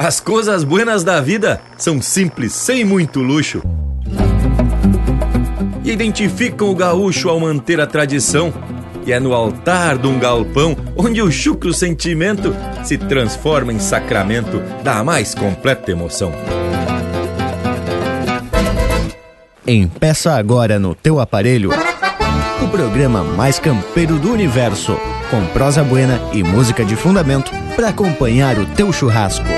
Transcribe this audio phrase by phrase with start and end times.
[0.00, 3.60] As coisas buenas da vida são simples, sem muito luxo.
[5.84, 8.54] E identificam o gaúcho ao manter a tradição.
[9.04, 14.62] E é no altar de um galpão onde o chucro sentimento se transforma em sacramento
[14.84, 16.32] da mais completa emoção.
[19.66, 21.70] Empeça agora no teu aparelho
[22.62, 24.96] o programa mais campeiro do universo,
[25.28, 29.57] com prosa buena e música de fundamento para acompanhar o teu churrasco.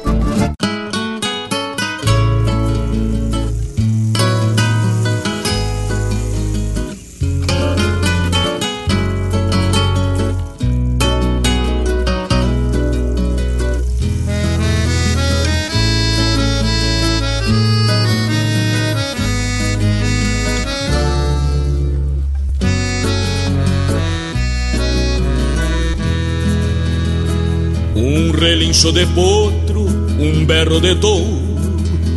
[28.91, 29.85] Relincho de potro,
[30.19, 31.41] um berro de touro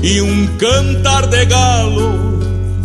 [0.03, 2.19] e um cantar de galo,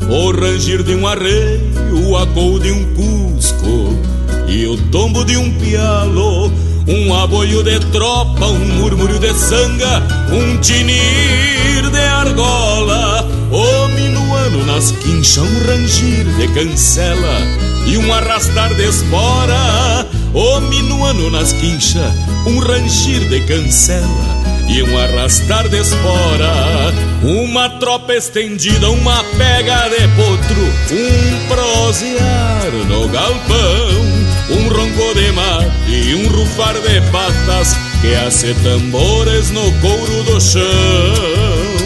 [0.09, 3.99] o rangir de um arreio, o acou de um cusco
[4.47, 6.51] e o tombo de um pialo,
[6.87, 10.01] um aboio de tropa, um murmúrio de sanga,
[10.31, 17.37] um tinir de argola, o minuano nas quinchas, um rangir de cancela
[17.85, 22.13] e um arrastar de espora o minuano nas quinchas,
[22.45, 26.93] um rangir de cancela e um arrastar de espora.
[27.23, 34.19] Uma tropa estendida, uma pega de potro, um prosear no galpão,
[34.51, 40.39] um ronco de mate e um rufar de patas que hace tambores no couro do
[40.39, 41.79] chão.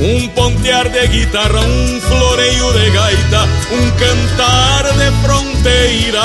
[0.00, 6.22] Um pontear de guitarra, um floreio de gaita, um cantar de fronteira,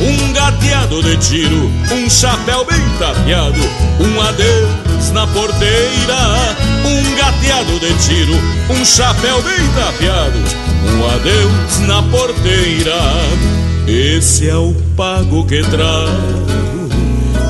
[0.00, 3.60] um gateado de tiro, um chapéu bem tapeado,
[4.00, 8.34] um adeus na porteira, um gateado de tiro,
[8.70, 10.38] um chapéu bem tapeado,
[10.88, 13.00] um adeus na porteira.
[13.86, 16.88] Esse é o pago que trago,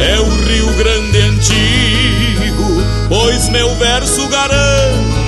[0.00, 5.24] é o Rio Grande antigo, pois meu verso garante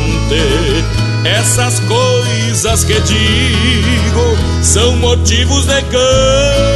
[1.25, 6.76] essas coisas que digo são motivos de campo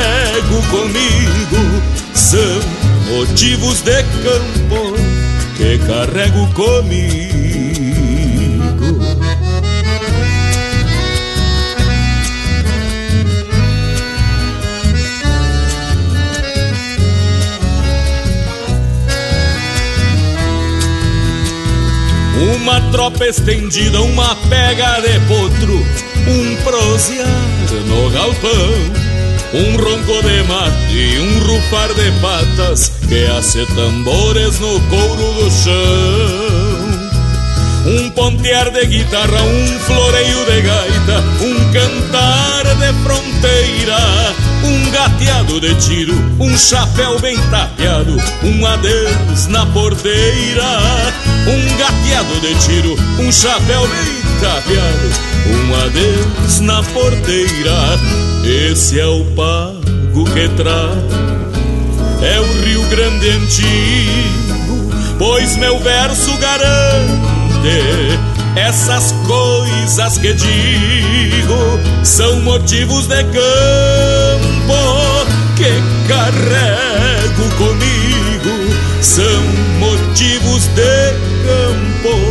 [0.71, 1.83] comigo.
[2.15, 2.39] São
[3.09, 4.95] motivos de campo
[5.57, 7.31] que carrego comigo.
[22.55, 25.85] Uma tropa estendida, uma pega de potro,
[26.27, 27.27] um prosear
[27.85, 29.10] no galpão,
[29.53, 35.51] um ronco de mate e um rufar de patas que hace tambores no couro do
[35.51, 36.61] chão.
[37.85, 43.97] Um pontear de guitarra, um floreio de gaita, um cantar de fronteira,
[44.63, 50.63] um gateado de tiro, um chapéu bem tapeado, um adeus na porteira,
[51.47, 57.99] um gateado de tiro, um chapéu bem um adeus na porteira.
[58.43, 60.97] Esse é o pago que traz,
[62.21, 67.31] é o Rio Grande antigo, pois meu verso garante
[68.55, 73.41] essas coisas que digo são motivos de campo
[75.55, 75.71] que
[76.07, 78.11] carrego comigo.
[79.01, 79.41] São
[79.79, 81.13] motivos de
[81.45, 82.30] campo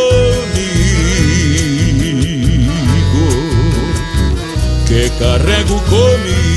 [4.91, 6.50] que carrego comigo.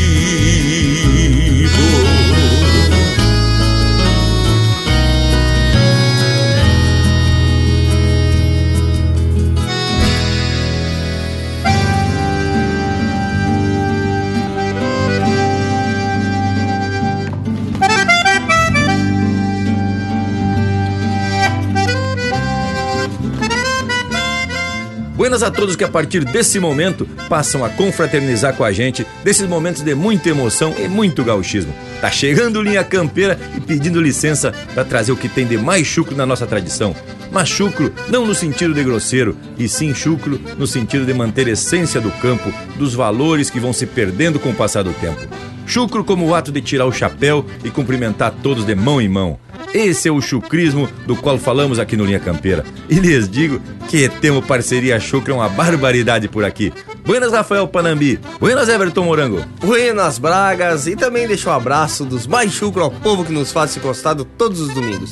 [25.34, 29.48] Buenas a todos que a partir desse momento passam a confraternizar com a gente desses
[29.48, 31.74] momentos de muita emoção e muito gauchismo.
[32.00, 36.14] Tá chegando linha campeira e pedindo licença para trazer o que tem de mais chucro
[36.14, 36.94] na nossa tradição.
[37.32, 41.50] Mas chucro não no sentido de grosseiro, e sim chucro no sentido de manter a
[41.50, 45.26] essência do campo, dos valores que vão se perdendo com o passar do tempo.
[45.66, 49.36] Chucro como o ato de tirar o chapéu e cumprimentar todos de mão em mão.
[49.74, 52.64] Esse é o chucrismo do qual falamos aqui no Linha Campeira.
[52.88, 56.72] E lhes digo que temos parceria chucra uma barbaridade por aqui.
[57.04, 59.44] Buenas Rafael Panambi, buenas Everton Morango.
[59.60, 63.72] Buenas Bragas e também deixa um abraço dos mais chucro ao povo que nos faz
[63.72, 65.10] esse costado todos os domingos.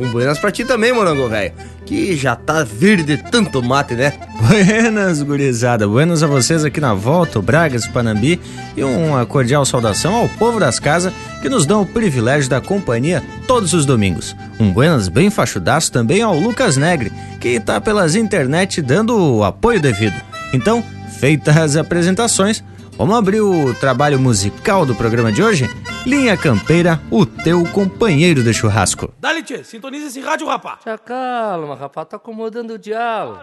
[0.00, 1.52] Um buenas pra ti também, morango velho,
[1.84, 4.14] que já tá verde de tanto mate, né?
[4.40, 5.86] Buenas, gurizada.
[5.86, 8.40] Buenas a vocês aqui na volta, o Bragas Panambi,
[8.74, 11.12] e uma cordial saudação ao povo das casas
[11.42, 14.34] que nos dão o privilégio da companhia todos os domingos.
[14.58, 19.80] Um buenas bem fachudaço também ao Lucas Negre, que tá pelas internet dando o apoio
[19.80, 20.18] devido.
[20.54, 20.82] Então,
[21.18, 22.64] feitas as apresentações,
[23.00, 25.64] Vamos abrir o trabalho musical do programa de hoje?
[26.06, 29.10] Linha Campeira, o teu companheiro de churrasco.
[29.18, 30.78] Dá-lhe, tchê, sintoniza esse rádio, rapá.
[30.84, 33.38] Já calma, rapá, tá acomodando o diabo.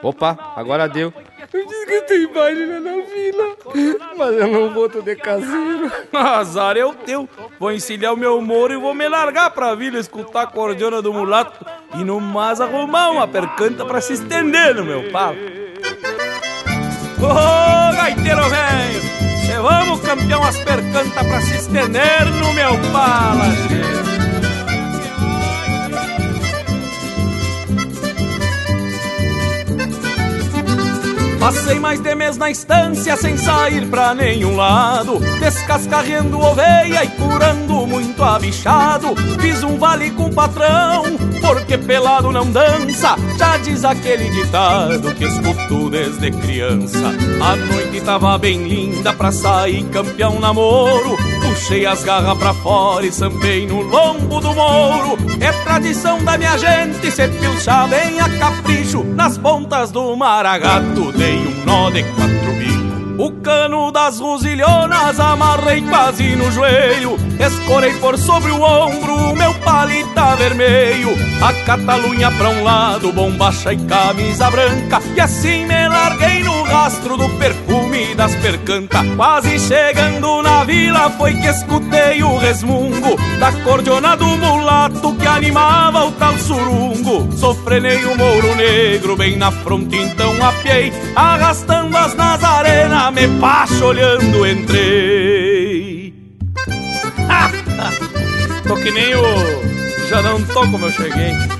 [0.00, 1.12] Opa, agora deu.
[1.52, 3.56] Eu disse que tem baile na vila,
[4.16, 5.90] mas eu não vou de caseiro.
[6.12, 7.28] Azar é o teu.
[7.58, 11.12] Vou encilhar o meu moro e vou me largar pra vila escutar a cordiona do
[11.12, 15.63] mulato e no mais arrumar uma percanta pra se estender no meu papo.
[17.24, 23.46] Ô, oh, gaiteiro velho, vamos campeão as percantas pra se estender no meu pala,
[31.40, 37.86] Passei mais de mês na estância sem sair pra nenhum lado Descascarrendo oveia e curando
[37.86, 39.14] muito abichado.
[39.40, 41.04] Fiz um vale com o patrão,
[41.44, 43.16] porque pelado não dança.
[43.38, 47.12] Já diz aquele ditado que escuto desde criança.
[47.40, 51.16] A noite tava bem linda pra sair campeão namoro.
[51.42, 56.56] Puxei as garras pra fora e sampei no lombo do mouro É tradição da minha
[56.56, 59.04] gente se pilchar bem a capricho.
[59.04, 65.80] Nas pontas do maragato dei um nó de quatro bicos o cano das rosilhonas amarrei
[65.82, 67.16] quase no joelho.
[67.38, 71.10] Escorei por sobre o ombro, meu palita vermelho
[71.42, 77.16] A catalunha pra um lado, bombacha e camisa branca E assim me larguei no rastro
[77.16, 84.16] do perfume das percantas Quase chegando na vila foi que escutei o resmungo Da cordiona
[84.16, 90.32] do mulato que animava o tal surungo Sofrenei o mouro negro bem na fronte então
[90.40, 96.14] apiei Arrastando as nazarenas me passo olhando entrei.
[98.74, 100.08] tô que nem o.
[100.08, 101.53] Já não tô como eu cheguei.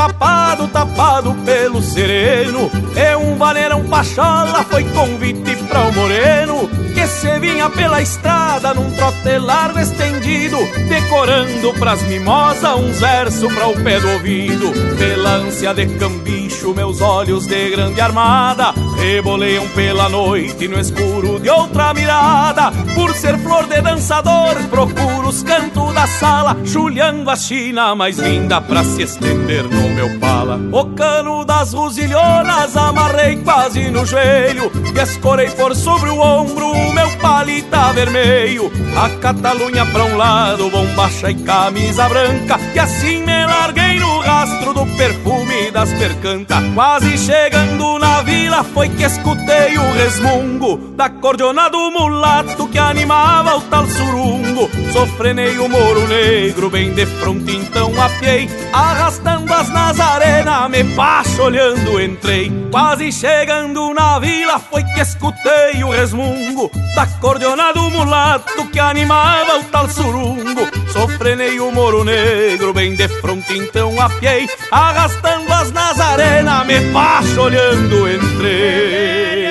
[0.00, 2.70] Tapado, tapado pelo sereno.
[2.96, 8.90] É um vaneirão pachola, foi convite pra o moreno Que se vinha pela estrada num
[8.90, 15.72] trote largo estendido Decorando pras mimosas uns versos pra o pé do ouvido Pela ânsia
[15.72, 22.70] de cambicho, meus olhos de grande armada Reboleiam pela noite no escuro de outra mirada
[22.94, 28.60] Por ser flor de dançador, procuro os cantos da sala Chulhando a china mais linda
[28.60, 30.60] pra se estender no meu pala.
[30.70, 37.10] O cano das rosilhonas amarrei quase no joelho e escorei por sobre o ombro meu
[37.18, 43.98] palita vermelho A Catalunha pra um lado, bombacha e camisa branca E assim me larguei
[43.98, 46.58] no rastro do perfume das percantas.
[46.74, 53.56] Quase chegando na vila foi que escutei o resmungo Da cordiona do mulato que animava
[53.56, 54.68] o tal surungo.
[54.92, 62.00] Sofrenei o moro negro bem de fronte então apiei Arrastando as nazarenas, me passo olhando
[62.00, 62.50] entrei.
[62.70, 69.58] Quase chegando na vila foi que escutei o resmungo Da cordiona do mulato que animava
[69.58, 76.66] o tal surungo Sofrenei o moro negro bem de fronte então apiei Arrastando as nazarenas,
[76.66, 79.50] me passo olhando entrei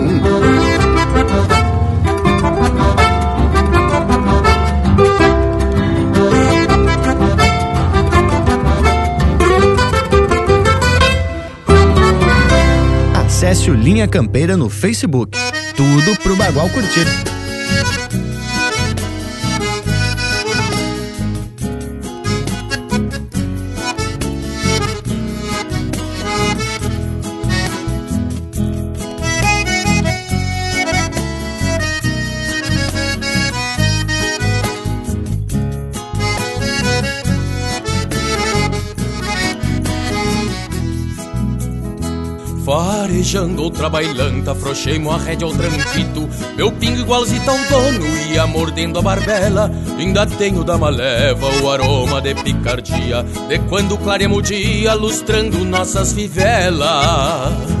[13.81, 15.35] Linha Campeira no Facebook.
[15.75, 17.40] Tudo pro Bagual curtir.
[43.21, 48.97] Farejando outra bailanta, afrouxei-mo a rédea ao tranquito Meu pingo igualzinho ao dono, ia mordendo
[48.97, 49.71] a barbela.
[49.95, 56.13] Ainda tenho da maleva o aroma de picardia De quando clareamos o dia, lustrando nossas
[56.13, 57.80] fivelas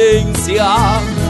[0.00, 1.29] querência.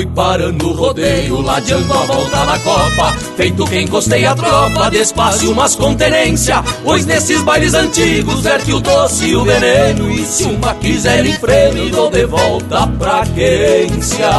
[0.00, 3.12] Fui parando o rodeio, ladeando a volta na copa.
[3.36, 6.62] Feito que encostei a tropa, despacio mas com tenência.
[6.82, 10.10] Pois nesses bailes antigos verte o doce e o veneno.
[10.10, 14.30] E se uma quiser em freno, dou de volta pra quência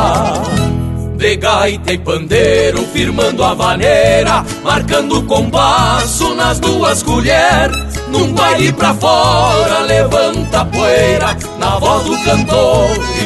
[1.15, 7.77] de gaita e pandeiro, firmando a vaneira, marcando o compasso nas duas colheres.
[8.07, 12.89] Num baile pra fora, levanta a poeira, na voz do cantor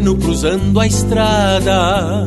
[0.00, 2.26] Bueno cruzando a estrada.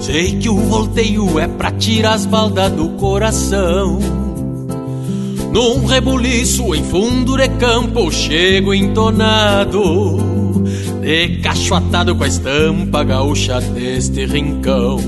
[0.00, 3.98] Sei que o volteio é pra tirar as baldas do coração.
[5.52, 10.18] Num rebuliço em fundo de campo chego entonado,
[11.00, 14.98] de cacho atado com a estampa gaúcha deste rincão.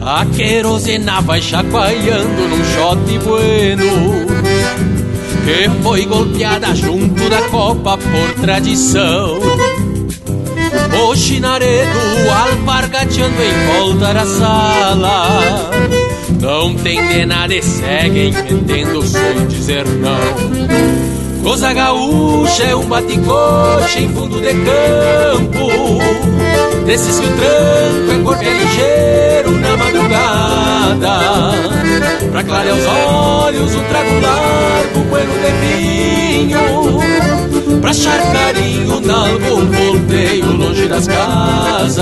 [0.00, 4.28] A querosena vai chacoalhando num shot bueno
[5.48, 9.38] que foi golpeada junto da copa por tradição.
[11.02, 11.98] O chinaredo
[12.30, 15.70] alpargateando em volta da sala.
[16.40, 24.00] Não tem de nada e seguem metendo sem dizer não Coisa gaúcha é um baticoche
[24.00, 25.68] em fundo de campo.
[26.84, 31.18] Desses que o tranco é corpo é ligeiro na madrugada.
[32.30, 36.60] Pra clarear os olhos um trago largo, bueno de vinho.
[37.80, 41.98] Pra achar carinho nalgo, um volteio longe das casas.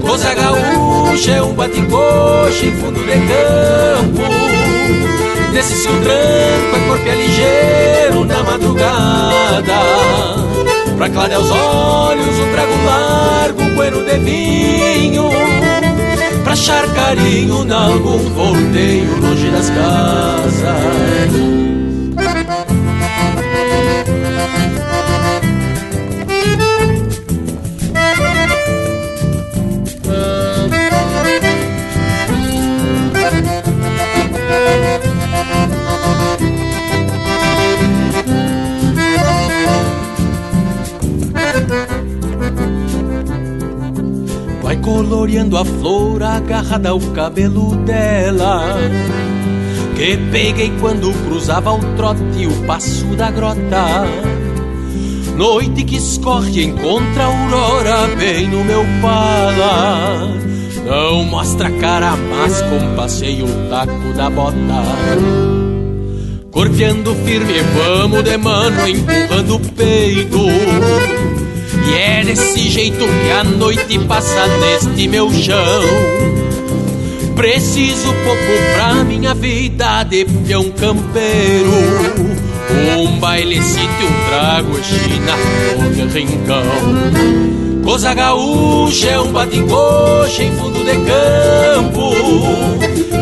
[0.00, 4.47] Coisa gaúcha é um baticoche em fundo de campo
[5.52, 9.78] Desses que o tranco é corpo é ligeiro na madrugada.
[10.96, 15.30] Pra clarear os olhos um trago largo, um bueno de vinho.
[16.44, 21.77] Pra achar carinho nalgum volteio longe das casas
[45.28, 48.78] olhando a flor agarrada ao cabelo dela.
[49.94, 54.06] Que peguei quando cruzava o trote o passo da grota.
[55.36, 60.28] Noite que escorre encontra a aurora bem no meu pala.
[60.86, 64.56] Não mostra cara, mas compassei o taco da bota.
[66.50, 70.38] Corteando firme, vamos de mano, empurrando o peito.
[71.88, 75.82] E é desse jeito que a noite passa neste meu chão.
[77.34, 81.72] Preciso pouco pra minha vida de peão campeiro.
[82.98, 85.34] Um baile sítio, um trago china
[85.96, 87.48] no rincão.
[87.84, 92.12] Coisa gaúcha é um batingoche em fundo de campo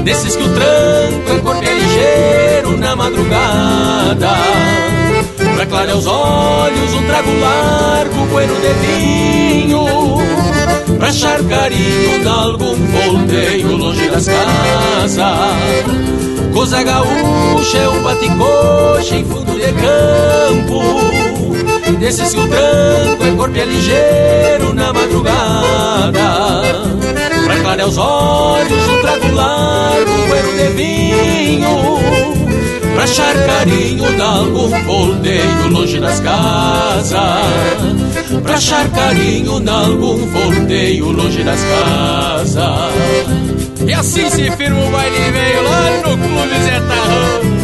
[0.02, 4.36] Desses que o tranco é corpo ligeiro na madrugada
[5.66, 9.84] Pra clarear os olhos um trago largo, bueno de vinho
[10.96, 15.26] Pra achar carinho de algum volteio longe das casas.
[16.54, 20.82] Coisa gaúcha é um baticoche em fundo de campo
[21.98, 26.62] Desses que o tranco é corpo é ligeiro na madrugada.
[27.44, 32.45] Pra clarear os olhos um trago largo, um de vinho
[32.96, 37.20] Pra achar carinho de algum volteio longe das casas
[38.42, 42.64] Pra achar carinho de algum volteio longe das casas
[43.86, 47.56] E assim se firma o baile veio lá no Clube Zé Tarrão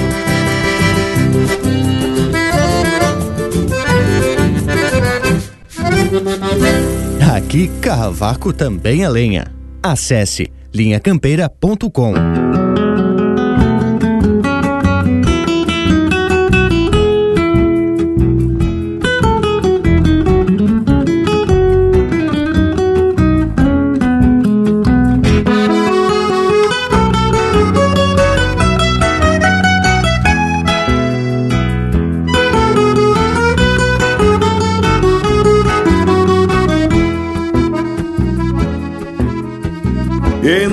[7.35, 9.47] Aqui, Carravaco também é lenha.
[9.83, 12.62] Acesse linhacampeira.com.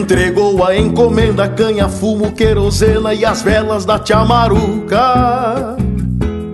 [0.10, 5.78] Entregou a encomenda, canha, fumo, querosena e as velas da tia Maruca.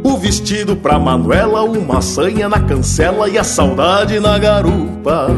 [0.04, 5.30] O vestido pra Manuela, uma sanha na cancela e a saudade na garupa.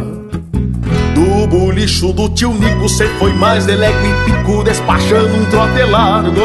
[1.14, 6.42] Do bolicho do tio Nico, cê foi mais delegre e pico, despachando um trote largo.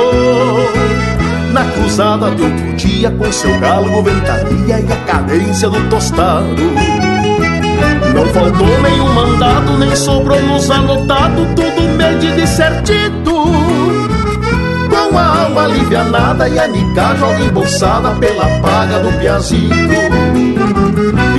[1.55, 7.02] Na cruzada de outro dia, com seu galo, ventania e a cadência do tostado.
[8.15, 13.33] Não faltou nenhum mandado, nem sobrou nos anotado, tudo medido e certito.
[14.91, 19.73] Com a alma alivianada e a nica joga embolsada pela paga do piazito.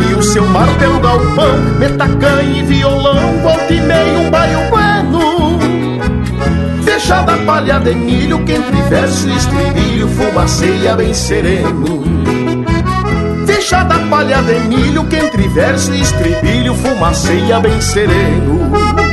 [0.10, 5.60] E o seu mar pelo galpão, metacanha e violão, volta e meio um baio bueno.
[6.84, 12.23] Fechada palha de milho, que entre verso estribilho fumaceia bem sereno
[13.71, 19.12] da palha de milho que entre verso e estribilho fumaceia bem sereno.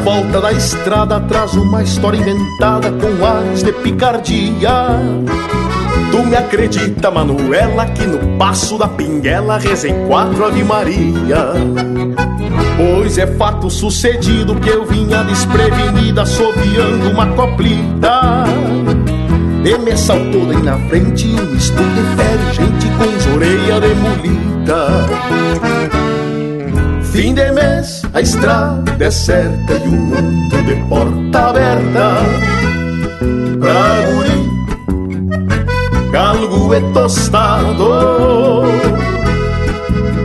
[0.00, 4.70] Volta da estrada traz uma história inventada com ares de picardia.
[6.10, 11.52] Tu me acredita, Manuela, que no passo da pinguela rezei quatro Ave Maria.
[12.76, 18.44] Pois é fato sucedido que eu vinha desprevenida, assoviando uma coplita.
[19.64, 21.58] E me saltou daí na frente um
[22.16, 24.86] fé, gente com orelhas de mulita.
[27.12, 32.16] Fim de mês, a estrada é certa e o mundo de porta aberta.
[33.60, 34.40] Pra guri,
[36.10, 38.62] galgo é tostado.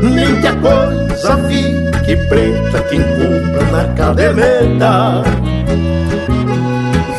[0.01, 5.23] Nem que a coisa fique preta, quem compra na caderneta.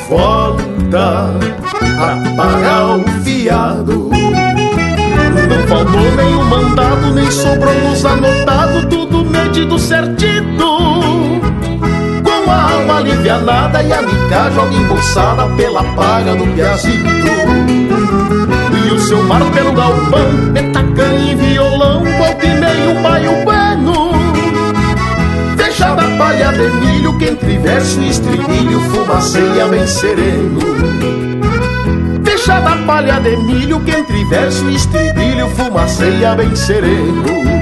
[0.08, 1.30] Volta
[1.98, 4.10] a pagar o fiado.
[5.48, 9.05] Não faltou nenhum mandado, nem sobrou nos anotado,
[9.56, 10.78] medido certito.
[12.22, 17.08] Com a alma alivianada e a mica joga embolsada pela paga do piazito.
[18.86, 24.10] E o seu mar pelo galpão, metacanha e violão, volta e meio um bueno.
[25.56, 30.60] Fechada a palha de milho, quem entre verso e estribilho fumaceia bem sereno.
[32.24, 37.55] Fechada a palha de milho que entre verso e estribilho fumaceia bem sereno.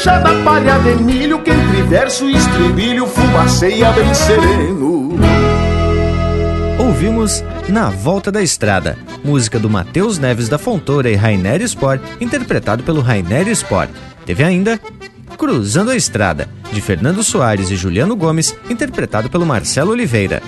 [0.00, 5.10] Fechada palha de milho que entre verso e estribilho fumaceia bem sereno.
[6.78, 12.82] Ouvimos Na Volta da Estrada, música do Matheus Neves da Fontoura e Rainer Sport, interpretado
[12.82, 13.90] pelo Rainer Sport.
[14.24, 14.80] Teve ainda
[15.36, 20.42] Cruzando a Estrada, de Fernando Soares e Juliano Gomes, interpretado pelo Marcelo Oliveira.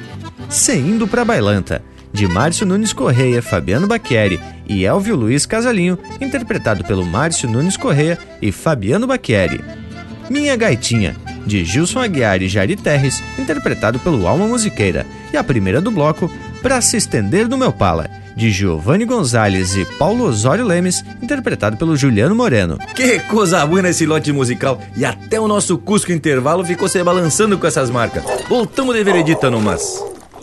[0.48, 1.82] Seindo pra Bailanta,
[2.12, 8.18] de Márcio Nunes Correia, Fabiano Bacchieri e Elvio Luiz Casalinho, interpretado pelo Márcio Nunes Correia
[8.40, 9.64] e Fabiano Bacchieri.
[10.31, 15.07] Minha Gaitinha, de Gilson Aguiar e Jari Terres, interpretado pelo Alma Musiqueira.
[15.33, 16.31] E a primeira do bloco,
[16.62, 21.96] Pra se estender no meu pala, de Giovanni Gonzalez e Paulo Osório Lemes, interpretado pelo
[21.96, 22.79] Juliano Moreno.
[22.94, 24.81] Que coisa boa nesse lote musical!
[24.96, 28.22] E até o nosso Cusco Intervalo ficou se balançando com essas marcas.
[28.48, 30.12] Voltamos de veredita no mas.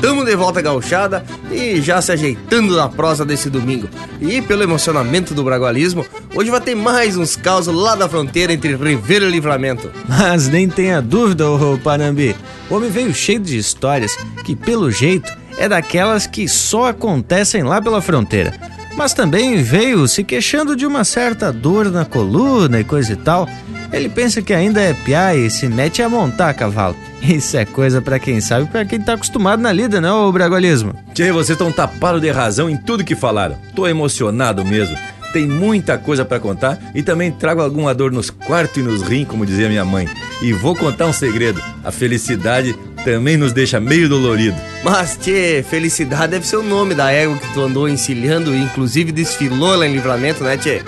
[0.00, 3.88] Tamo de volta gauchada e já se ajeitando na prosa desse domingo.
[4.20, 8.74] E pelo emocionamento do bragualismo, hoje vai ter mais uns causos lá da fronteira entre
[8.74, 9.90] Ribeira e Livramento.
[10.08, 12.34] Mas nem tenha dúvida, ô Panambi,
[12.70, 17.82] o homem veio cheio de histórias que, pelo jeito, é daquelas que só acontecem lá
[17.82, 18.54] pela fronteira.
[18.96, 23.48] Mas também veio se queixando de uma certa dor na coluna e coisa e tal.
[23.92, 26.96] Ele pensa que ainda é piá e se mete a montar cavalo.
[27.22, 30.94] Isso é coisa para quem sabe, para quem tá acostumado na lida, não, o bragualismo.
[31.12, 33.56] Tchê, vocês estão tapados de razão em tudo que falaram.
[33.74, 34.96] Tô emocionado mesmo.
[35.32, 39.28] Tem muita coisa para contar e também trago alguma dor nos quartos e nos rins,
[39.28, 40.08] como dizia minha mãe.
[40.42, 44.56] E vou contar um segredo: a felicidade também nos deixa meio dolorido.
[44.82, 49.12] Mas, tchê, felicidade deve ser o nome da égua que tu andou encilhando e inclusive
[49.12, 50.82] desfilou lá em livramento, né, tchê?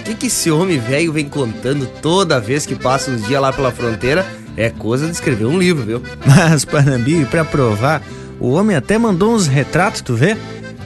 [0.00, 3.52] O que, que esse homem velho vem contando toda vez que passa uns dias lá
[3.52, 4.26] pela fronteira?
[4.56, 6.02] É coisa de escrever um livro, viu?
[6.26, 8.02] Mas, Panambi, pra provar,
[8.40, 10.36] o homem até mandou uns retratos, tu vê?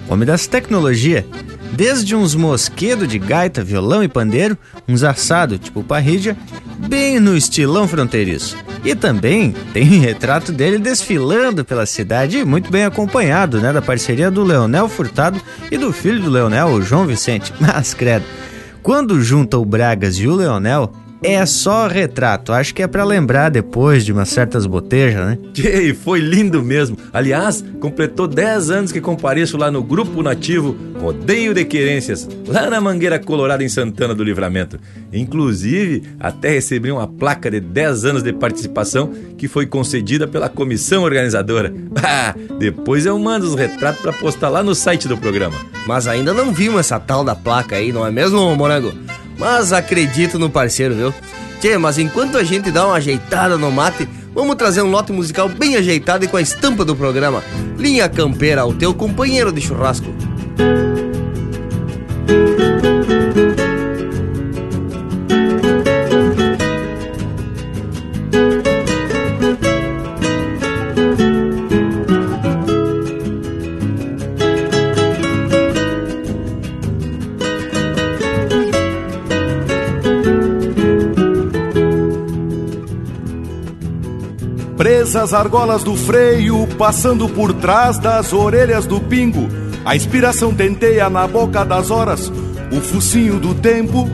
[0.08, 1.24] Homem das tecnologias.
[1.72, 4.56] Desde uns mosquedos de gaita, violão e pandeiro,
[4.88, 6.36] uns assados tipo parrídia,
[6.78, 8.56] bem no estilão fronteiriço.
[8.84, 14.44] E também tem retrato dele desfilando pela cidade, muito bem acompanhado, né, da parceria do
[14.44, 17.52] Leonel Furtado e do filho do Leonel, o João Vicente.
[17.60, 18.24] Mas credo,
[18.82, 20.92] quando junta o Bragas e o Leonel,
[21.34, 22.52] é só retrato.
[22.52, 25.38] Acho que é para lembrar depois de umas certas botejas, né?
[25.86, 26.96] E foi lindo mesmo.
[27.12, 32.80] Aliás, completou 10 anos que compareço lá no Grupo Nativo Rodeio de Querências, lá na
[32.80, 34.78] Mangueira Colorada, em Santana do Livramento.
[35.12, 41.02] Inclusive, até recebi uma placa de 10 anos de participação que foi concedida pela comissão
[41.02, 41.72] organizadora.
[42.08, 45.56] Ah, depois eu mando os retratos para postar lá no site do programa.
[45.86, 48.92] Mas ainda não vimos essa tal da placa aí, não é mesmo, Morango?
[49.38, 51.14] Mas acredito no parceiro, viu?
[51.60, 55.48] Tchê, mas enquanto a gente dá uma ajeitada no mate, vamos trazer um lote musical
[55.48, 57.42] bem ajeitado e com a estampa do programa.
[57.78, 60.06] Linha Campeira, o teu companheiro de churrasco.
[85.26, 89.48] Presas argolas do freio, passando por trás das orelhas do pingo.
[89.84, 92.32] A inspiração tenteia na boca das horas,
[92.70, 94.08] o focinho do tempo.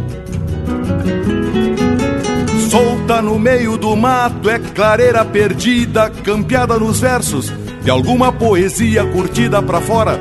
[2.71, 9.61] Solta no meio do mato, é clareira perdida, campeada nos versos de alguma poesia curtida
[9.61, 10.19] pra fora,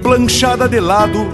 [0.00, 1.26] planchada de lado.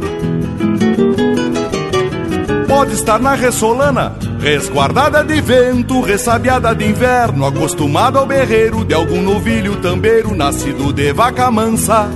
[2.66, 9.20] Pode estar na ressolana, Resguardada de vento, ressabiada de inverno, acostumada ao berreiro de algum
[9.20, 12.08] novilho tambeiro, nascido de vaca mansa.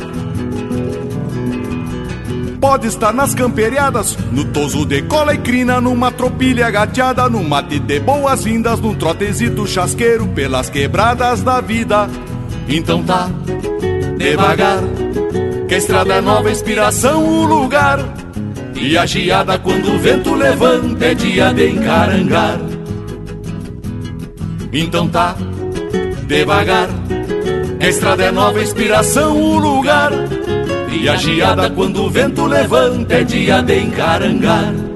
[2.60, 7.80] Pode estar nas camperiadas, no toso de cola e crina, numa tropilha gateada, num mate
[7.80, 12.08] de boas-vindas, num trotezito chasqueiro pelas quebradas da vida.
[12.68, 13.28] Então tá,
[14.16, 14.78] devagar,
[15.66, 17.98] que a estrada é nova inspiração, o lugar
[18.80, 22.58] e a geada quando o vento levanta é dia de encarangar.
[24.72, 25.36] Então tá,
[26.26, 26.88] devagar
[27.80, 30.12] a estrada é nova inspiração, o lugar.
[30.92, 34.89] E a geada quando o vento levanta é dia de encarangar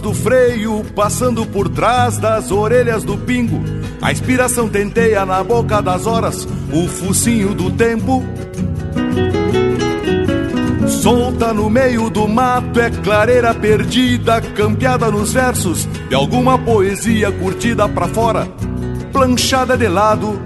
[0.00, 3.62] do freio, passando por trás das orelhas do pingo.
[4.00, 8.22] A inspiração tenteia na boca das horas, o focinho do tempo.
[10.86, 17.88] Solta no meio do mato, é clareira perdida, campeada nos versos de alguma poesia curtida
[17.88, 18.48] pra fora,
[19.12, 20.40] planchada de lado.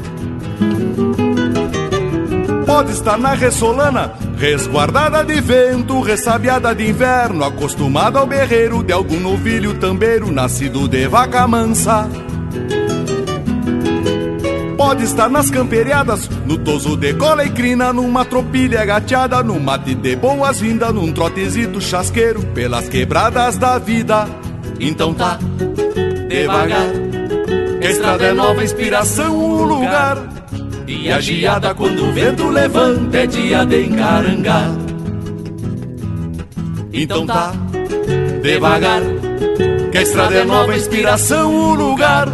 [2.67, 9.19] Pode estar na ressolana, Resguardada de vento, ressabiada de inverno, acostumada ao berreiro de algum
[9.19, 12.09] novilho tambeiro, nascido de vaca mansa.
[14.77, 19.97] Pode estar nas camperiadas, no toso de cola e crina, numa tropilha gateada, num mate
[19.97, 24.29] de boas-vindas, num trotezito chasqueiro, pelas quebradas da vida.
[24.79, 25.37] Então tá,
[26.29, 26.87] devagar,
[27.83, 30.38] estrada é nova inspiração, o lugar
[30.89, 34.71] e a geada quando o vento levanta é dia de encarangar.
[36.91, 37.53] Então tá,
[38.43, 39.03] devagar
[39.93, 42.29] Que a estrada é nova inspiração, o lugar.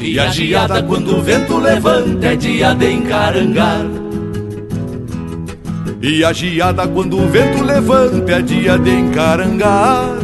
[0.00, 3.86] E a geada quando o vento levanta é dia de encarangar.
[6.02, 10.18] E a geada quando o vento levanta é dia de encarangar.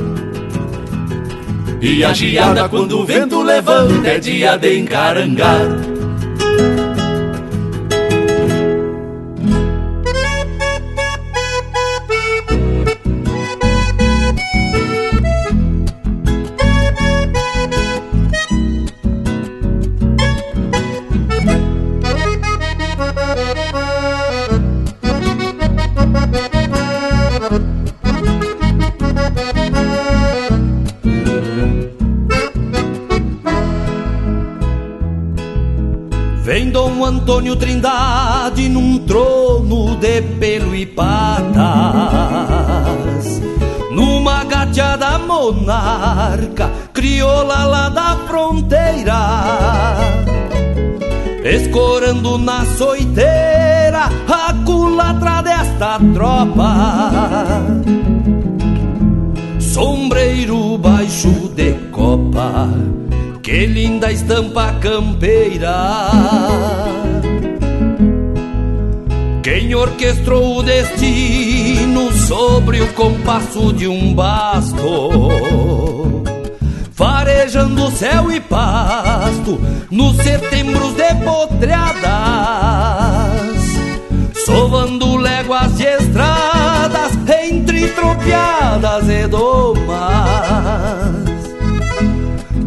[1.81, 5.92] E a geada quando o vento levanta é dia de encarangar
[45.63, 49.97] monarca, crioula lá da fronteira,
[51.45, 57.63] escorando na soiteira a culatra desta tropa.
[59.61, 62.69] Sombreiro baixo de copa,
[63.43, 65.73] que linda estampa campeira
[69.43, 71.52] quem orquestrou o destino
[72.27, 76.25] sobre o compasso de um basto,
[76.93, 82.03] farejando céu e pasto nos setembros de potreadas,
[84.47, 87.13] sovando léguas de estradas
[87.45, 89.93] entre tropiadas e domas,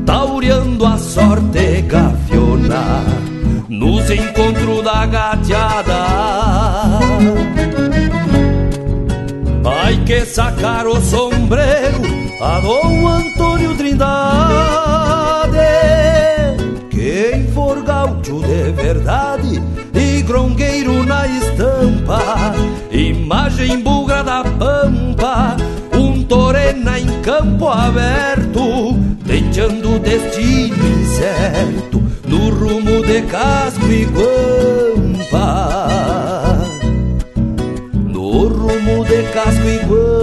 [0.05, 3.03] taureando a sorte gaviona
[3.69, 6.05] nos encontros da gateada.
[10.05, 11.99] Que sacar o sombreiro
[12.39, 14.05] a Dom Antônio Trindade,
[16.91, 19.59] quem for gaúcho de verdade
[19.95, 22.53] e grongueiro na estampa,
[22.91, 25.57] imagem bugra da pampa,
[25.91, 28.93] um torena em campo aberto,
[29.25, 35.74] deixando o destino incerto no rumo de casco e guampa
[39.35, 40.14] casco e guampa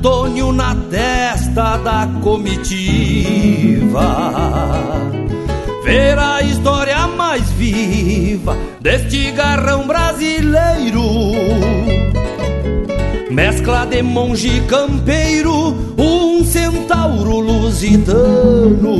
[0.00, 4.00] Antônio na testa da comitiva.
[5.84, 11.02] Ver a história mais viva deste garrão brasileiro.
[13.30, 18.96] Mescla de monge campeiro, um centauro lusitano.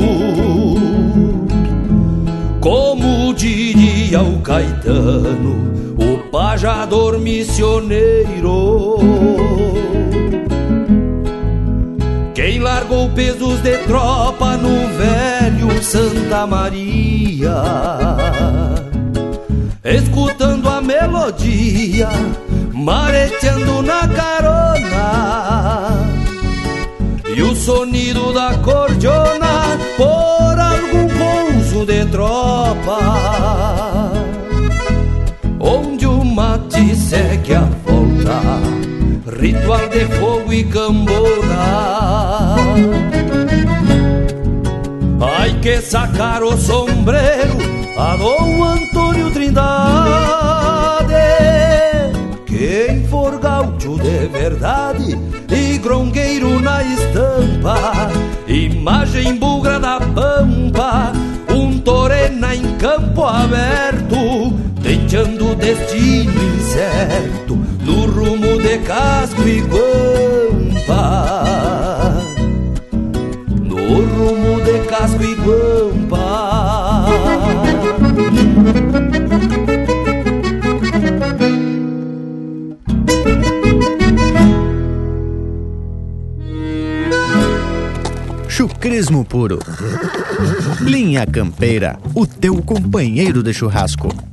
[2.59, 8.99] Como diria o Caetano, o pajador missioneiro
[12.91, 17.55] pagou pesos de tropa no velho Santa Maria.
[19.81, 22.09] Escutando a melodia,
[22.73, 25.89] mareteando na carona.
[27.33, 33.40] E o sonido da cordiona por algum pouso de tropa.
[39.41, 42.55] Ritual de fogo e cambona.
[45.19, 47.57] Ai que sacar o sombreiro
[47.97, 49.65] a Dom Antônio Trindade,
[52.45, 55.17] quem for gaúcho de verdade
[55.49, 58.11] e grongueiro na estampa,
[58.47, 61.11] imagem bugra da pampa,
[61.49, 68.40] um torena em campo aberto, deixando o destino incerto no rumo
[68.71, 71.03] de casco e guampa
[73.65, 77.05] No rumo de casco e guampa
[88.47, 89.59] Chucrismo puro.
[90.81, 94.30] Linha Campeira, o teu companheiro de churrasco.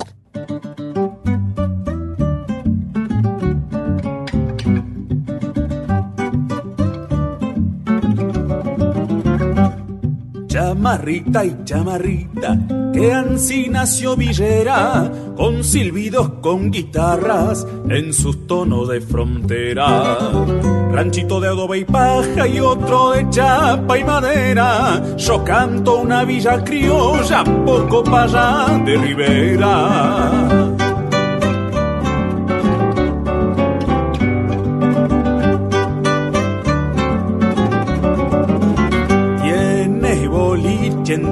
[10.89, 12.59] Chamarrita y chamarrita,
[12.95, 20.19] que ansí nació Villera, con silbidos, con guitarras, en sus tonos de frontera.
[20.91, 26.65] Ranchito de adobe y paja y otro de chapa y madera, yo canto una villa
[26.65, 30.78] criolla, poco para allá de Rivera.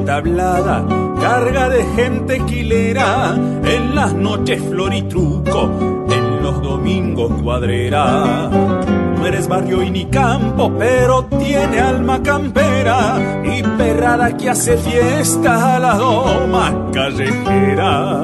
[0.06, 0.86] Entablada,
[1.20, 8.48] carga de gente quilera, en las noches floritruco, en los domingos cuadrera.
[8.48, 15.74] No eres barrio y ni campo, pero tiene alma campera y perrada que hace fiesta
[15.74, 18.22] a la doma callejera.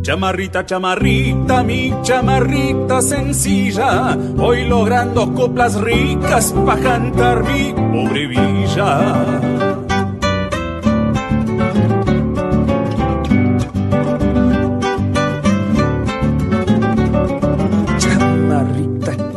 [0.00, 9.60] Chamarrita, chamarrita, mi chamarrita sencilla, voy logrando coplas ricas pa' cantar mi pobre villa.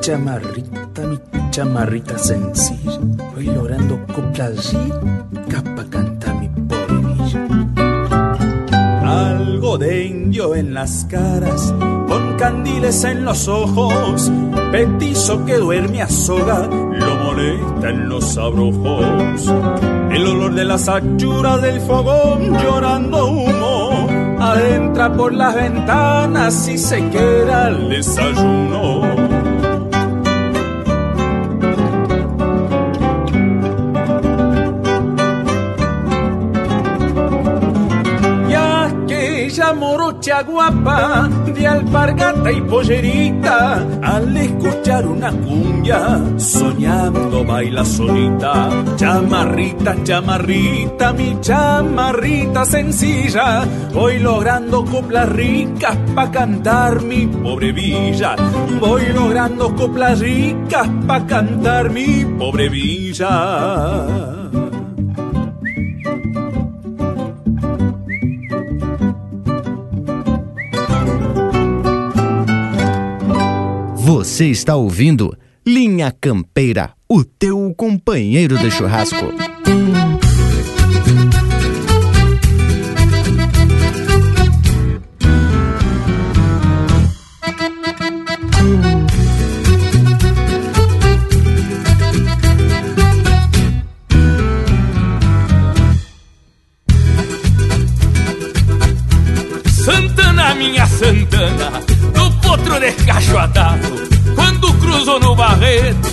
[0.06, 1.20] chamarrita, mi
[1.50, 2.75] chamarrita sencilla.
[4.16, 6.96] Voy logrando coplas ricas pa' cantar mi pobre
[9.04, 11.74] Algo de indio en las caras,
[12.08, 14.32] con candiles en los ojos.
[14.72, 19.54] Petizo que duerme a soga, lo molesta en los abrojos.
[20.12, 24.08] El olor de las achuras del fogón llorando humo.
[24.40, 29.15] Adentra por las ventanas y se queda el desayuno.
[40.36, 48.70] Morocha guapa de alpargata y pollerita al escuchar una cumbia soñando baila solita.
[48.98, 58.36] Chamarrita chamarrita mi chamarrita sencilla voy logrando coplas ricas pa cantar mi pobre villa.
[58.80, 64.35] Voy logrando coplas ricas pa cantar mi pobre villa
[74.26, 79.32] Você está ouvindo Linha Campeira, o teu companheiro de churrasco.
[99.68, 101.72] Santana, minha Santana,
[102.12, 103.38] do potro de cacho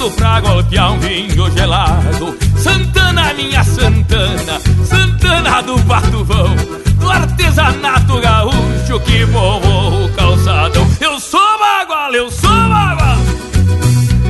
[0.02, 2.36] doido pra golpear um vinho gelado.
[2.56, 6.54] Santana, minha Santana, Santana do Batuvão,
[6.98, 10.86] do artesanato gaúcho que voou o calçadão.
[11.00, 13.18] Eu sou bagual, eu sou bagual,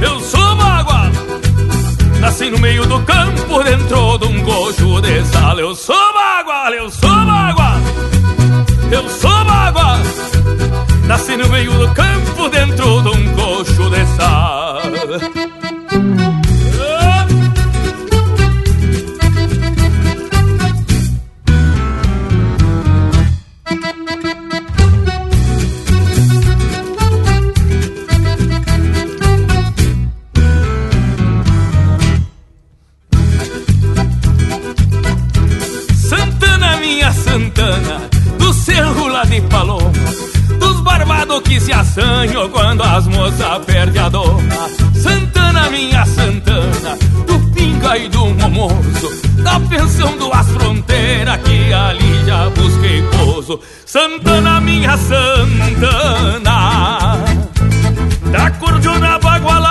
[0.03, 1.11] eu sou bagual.
[2.20, 5.61] Nasci no meio do campo, dentro de um gojo de sala.
[5.61, 7.79] Eu sou bagual, eu sou bagual,
[8.91, 9.99] eu sou bagual.
[11.07, 13.01] Nasci no meio do campo, dentro
[54.12, 56.50] Santana, minha Santana,
[58.30, 59.70] da cordiona bagualada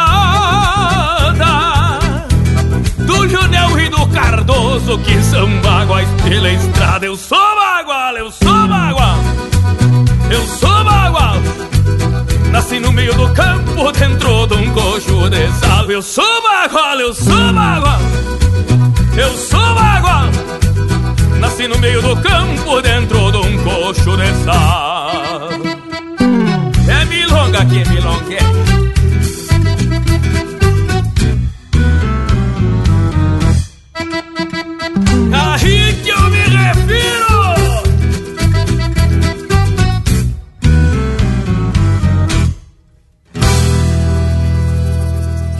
[2.97, 7.05] do Junel e do Cardoso que são baguais pela estrada.
[7.05, 9.17] Eu sou bagual, eu sou bagual,
[10.31, 11.35] eu sou bagual.
[12.51, 15.85] Nasci no meio do campo, dentro de um coxo de sal.
[15.85, 18.01] Eu sou bagual, eu sou bagual,
[19.15, 20.31] eu sou bagual.
[21.39, 23.60] Nasci no meio do campo, dentro de um
[24.45, 25.49] sal.
[26.87, 27.83] É milonga que
[28.35, 28.60] é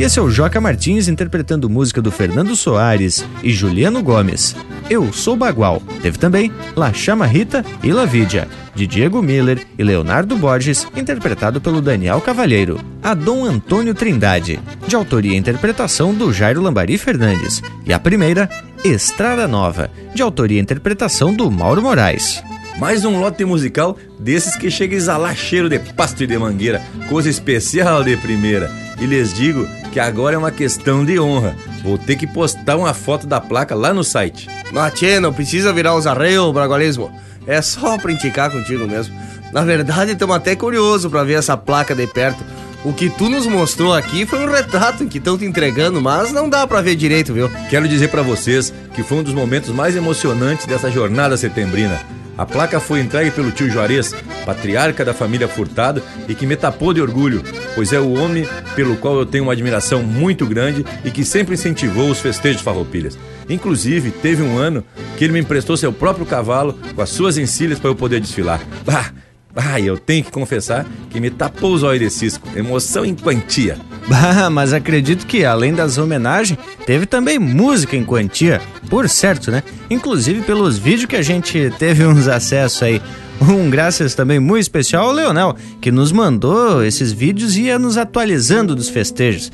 [0.01, 4.55] E esse é o Joca Martins interpretando música do Fernando Soares e Juliano Gomes.
[4.89, 5.79] Eu Sou Bagual.
[6.01, 11.61] Teve também La Chama Rita e La Vidia, de Diego Miller e Leonardo Borges, interpretado
[11.61, 12.79] pelo Daniel Cavalheiro.
[13.03, 17.61] A Dom Antônio Trindade, de autoria e interpretação do Jairo Lambari Fernandes.
[17.85, 18.49] E a primeira,
[18.83, 22.41] Estrada Nova, de autoria e interpretação do Mauro Moraes.
[22.79, 26.81] Mais um lote musical desses que chega a exalar cheiro de pasto e de mangueira,
[27.07, 28.71] coisa especial de primeira.
[28.99, 31.55] E lhes digo que agora é uma questão de honra.
[31.83, 34.47] Vou ter que postar uma foto da placa lá no site.
[34.71, 37.11] Matê, não precisa virar os arreios, bragualismo.
[37.45, 39.13] É só pra indicar contigo mesmo.
[39.51, 42.43] Na verdade, estamos até curioso pra ver essa placa de perto.
[42.83, 46.49] O que tu nos mostrou aqui foi um retrato que estão te entregando, mas não
[46.49, 47.51] dá pra ver direito, viu?
[47.69, 52.01] Quero dizer pra vocês que foi um dos momentos mais emocionantes dessa jornada setembrina.
[52.37, 54.15] A placa foi entregue pelo tio Juarez,
[54.45, 57.43] patriarca da família Furtado, e que me tapou de orgulho,
[57.75, 61.55] pois é o homem pelo qual eu tenho uma admiração muito grande e que sempre
[61.55, 63.17] incentivou os festejos farroupilhas.
[63.49, 64.83] Inclusive, teve um ano
[65.17, 68.61] que ele me emprestou seu próprio cavalo com as suas encilhas para eu poder desfilar.
[68.85, 69.11] Bah!
[69.55, 72.47] Ah, eu tenho que confessar que me tapou os olhos de cisco.
[72.55, 73.77] Emoção em quantia.
[74.07, 78.61] Bah, mas acredito que além das homenagens, teve também música em quantia.
[78.89, 79.63] Por certo, né?
[79.89, 83.01] Inclusive pelos vídeos que a gente teve uns acessos aí.
[83.41, 87.97] Um graças também muito especial ao Leonel, que nos mandou esses vídeos e ia nos
[87.97, 89.51] atualizando dos festejos.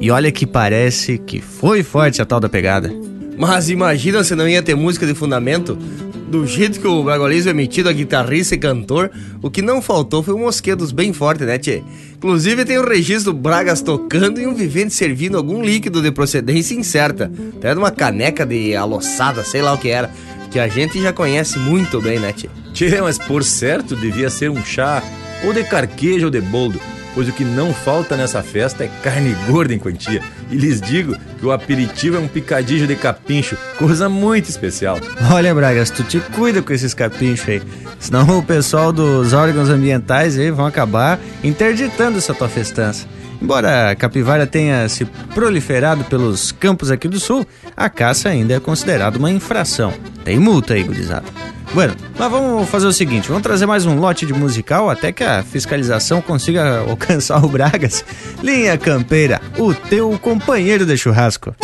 [0.00, 2.92] E olha que parece que foi forte a tal da pegada.
[3.36, 5.78] Mas imagina se não ia ter música de fundamento.
[6.30, 9.10] Do jeito que o Bragualismo é metido a guitarrista e cantor,
[9.40, 11.82] o que não faltou foi um mosquedos bem forte, né, tchê?
[12.16, 16.74] Inclusive tem o registro do Bragas tocando e um vivente servindo algum líquido de procedência
[16.74, 17.32] incerta.
[17.56, 20.10] Até numa caneca de aloçada, sei lá o que era.
[20.50, 22.50] Que a gente já conhece muito bem, né, tchê?
[22.74, 25.02] Tchê, mas por certo devia ser um chá,
[25.46, 26.78] ou de carqueja ou de boldo,
[27.18, 30.22] pois o que não falta nessa festa é carne gorda em quantia.
[30.52, 35.00] E lhes digo que o aperitivo é um picadinho de capincho, coisa muito especial.
[35.28, 37.62] Olha, Bragas, tu te cuida com esses capinchos aí.
[37.98, 43.04] Senão o pessoal dos órgãos ambientais aí vão acabar interditando essa tua festança.
[43.40, 48.60] Embora a capivara tenha se proliferado pelos campos aqui do sul, a caça ainda é
[48.60, 49.92] considerada uma infração.
[50.24, 51.26] Tem multa aí, gurizada.
[51.72, 55.22] Bueno, mas vamos fazer o seguinte, vamos trazer mais um lote de musical até que
[55.22, 58.04] a fiscalização consiga alcançar o Bragas.
[58.42, 61.54] Linha Campeira, o teu companheiro de churrasco.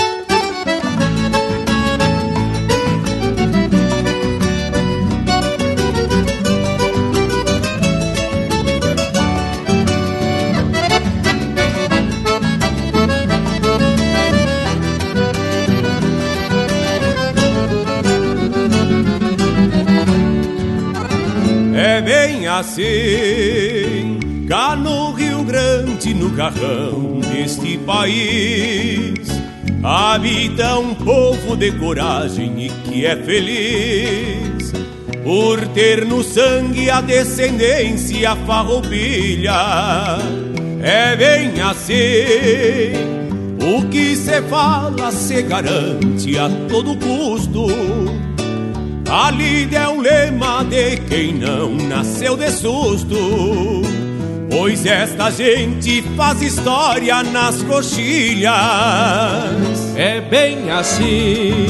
[22.75, 29.15] Bem assim, cá no Rio Grande, no carrão deste país,
[29.83, 34.73] habita um povo de coragem e que é feliz
[35.23, 40.19] por ter no sangue a descendência farroupilha.
[40.83, 43.15] É bem assim,
[43.67, 47.67] O que se fala se garante a todo custo.
[49.09, 53.83] A lida é o lema de quem não nasceu de susto.
[54.51, 58.55] Pois esta gente faz história nas coxilhas.
[59.97, 61.67] É bem assim.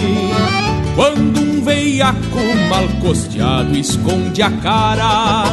[0.95, 1.44] Quando
[1.95, 5.45] veiaco mal costeado esconde a cara,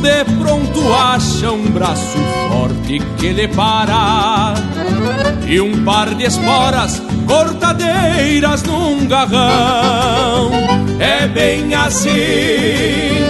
[0.00, 4.54] de pronto acha um braço forte que lhe para.
[5.46, 10.50] E um par de esporas cortadeiras num garrão.
[10.98, 13.20] É bem assim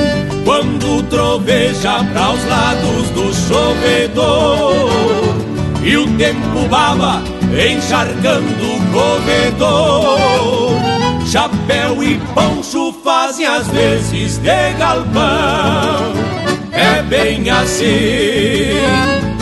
[0.44, 4.74] quando troveja para os lados do chovedor
[5.82, 7.22] e o tempo baba
[7.52, 10.69] encharcando o corredor.
[11.30, 16.12] Chapéu e poncho fazem às vezes de galpão.
[16.72, 18.74] É bem assim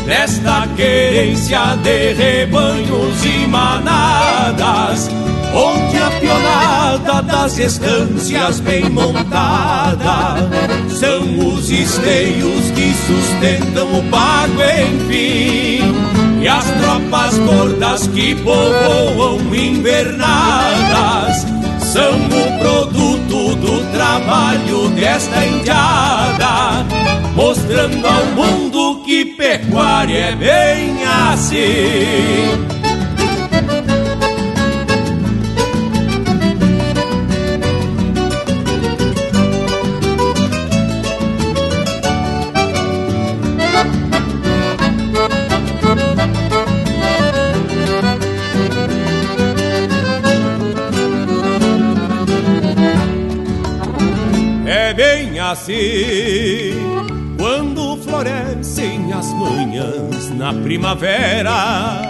[0.07, 5.09] nesta querência de rebanhos e manadas
[5.55, 10.47] onde a pionada das estâncias bem montada
[10.91, 15.95] são os esteios que sustentam o pago, enfim,
[16.43, 21.48] e as tropas gordas que povoam invernadas
[21.93, 26.85] são o produto do trabalho desta indiada,
[27.35, 32.78] mostrando ao mundo que pecuária é bem assim.
[55.51, 56.73] Assim
[57.39, 62.03] quando florescem as manhãs na primavera.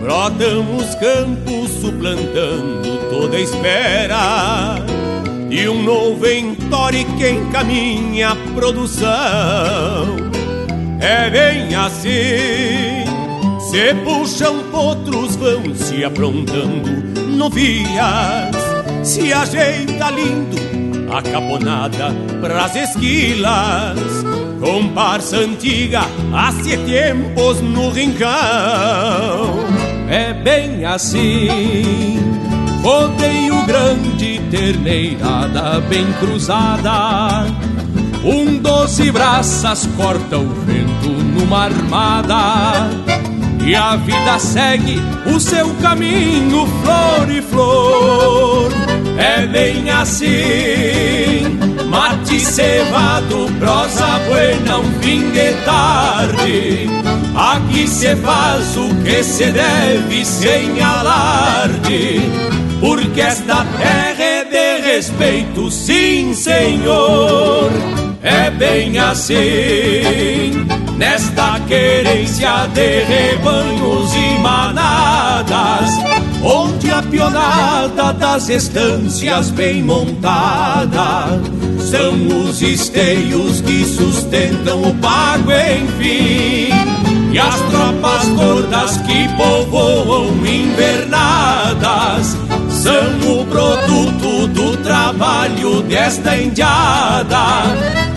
[0.00, 4.76] Brotam os campos suplantando toda espera
[5.48, 10.16] de um novo entore que encaminha a produção.
[11.00, 13.04] É bem assim,
[13.60, 16.90] se puxam potros, vão se aprontando
[17.36, 18.56] no vias,
[19.02, 20.83] se ajeita lindo
[21.14, 24.00] a caponada pras esquilas,
[24.60, 26.00] comparsa antiga
[26.32, 26.52] há
[26.84, 28.28] tempos no rincão.
[30.08, 32.18] É bem assim,
[32.82, 37.46] rodeio grande, terneirada bem cruzada.
[38.24, 42.90] Um doze braças corta o vento numa armada.
[43.64, 45.00] E a vida segue
[45.32, 51.58] o seu caminho, flor e flor é bem assim.
[51.88, 56.88] Mate cevado, prosa buena, um fim de tarde.
[57.36, 62.20] Aqui se faz o que se deve sem alarde,
[62.80, 67.70] porque esta terra é de respeito, sim, senhor.
[68.22, 75.90] É bem assim, nesta querência de rebanhos e manadas
[76.44, 81.40] onde a pionada das estâncias bem montada
[81.78, 82.14] são
[82.46, 86.68] os esteios que sustentam o pago, enfim.
[87.32, 92.36] E as tropas gordas que povoam invernadas
[92.84, 97.64] são o produto do trabalho desta indiada,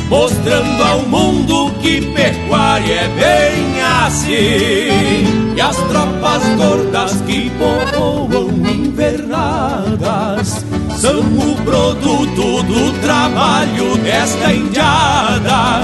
[0.09, 5.53] mostrando ao mundo que pecuária é bem assim.
[5.55, 10.65] E as tropas gordas que povoam invernadas
[10.97, 15.83] são o produto do trabalho desta indiada,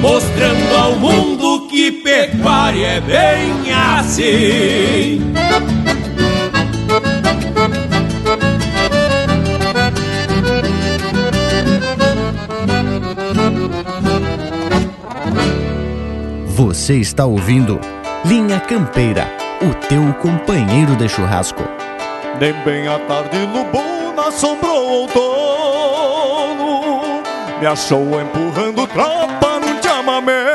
[0.00, 5.20] mostrando ao mundo que pecuária é bem assim.
[16.64, 17.78] Você está ouvindo
[18.24, 21.62] Linha Campeira, o teu companheiro de churrasco.
[22.40, 25.22] Nem bem à tarde, Lubuna assombrou outono.
[27.60, 30.54] Me achou empurrando tropa no chamamé.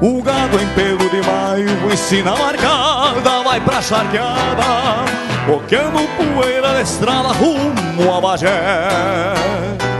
[0.00, 5.02] O gado em pelo de maio ensina marcada, vai pra charqueada.
[5.48, 9.93] Boqueando poeira de estrada rumo a Bagé.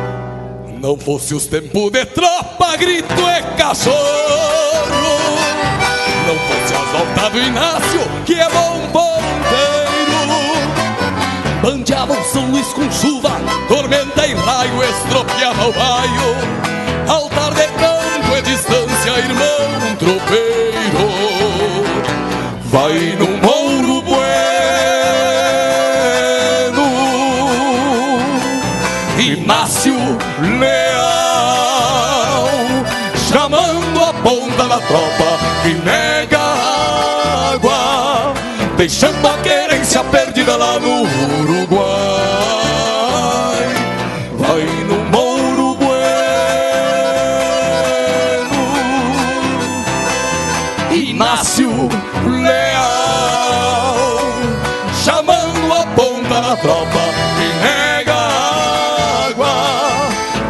[0.84, 3.96] Não fosse os tempos de tropa, grito e cachorro.
[6.26, 10.28] Não fosse as voltas do Inácio, que é bom ponteiro.
[11.62, 13.30] Bandeava o São Luís com chuva,
[13.66, 16.36] tormenta e raio, estropiava o raio.
[17.08, 20.54] Altar de campo e distância, irmão tropeiro.
[38.84, 41.04] Deixando a querência perdida lá no
[41.40, 41.88] Uruguai.
[44.36, 45.94] Vai no Mouro Bueno,
[50.92, 51.70] Inácio
[52.42, 52.58] Leal,
[55.02, 57.00] chamando a ponta da tropa
[57.38, 58.18] que nega
[59.30, 59.54] água,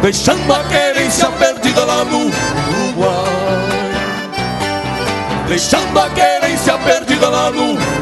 [0.01, 3.45] deixando a querência perdida lá no Uruguai
[5.47, 7.94] deixando a querência perdida lá no Uruguai.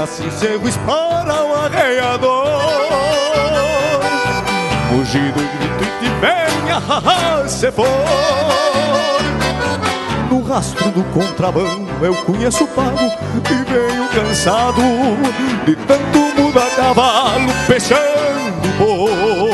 [0.00, 2.46] Cambona, sincero, espara o arreador
[4.90, 7.86] Mugido, grito e te venha, se for.
[10.30, 13.12] No rastro do contrabando eu conheço o pago
[13.50, 14.80] E venho cansado
[15.66, 19.50] de tanto mudar cavalo Peixando boi.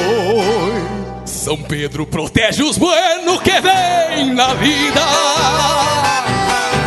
[1.25, 5.01] São Pedro protege os buenos que vem na vida.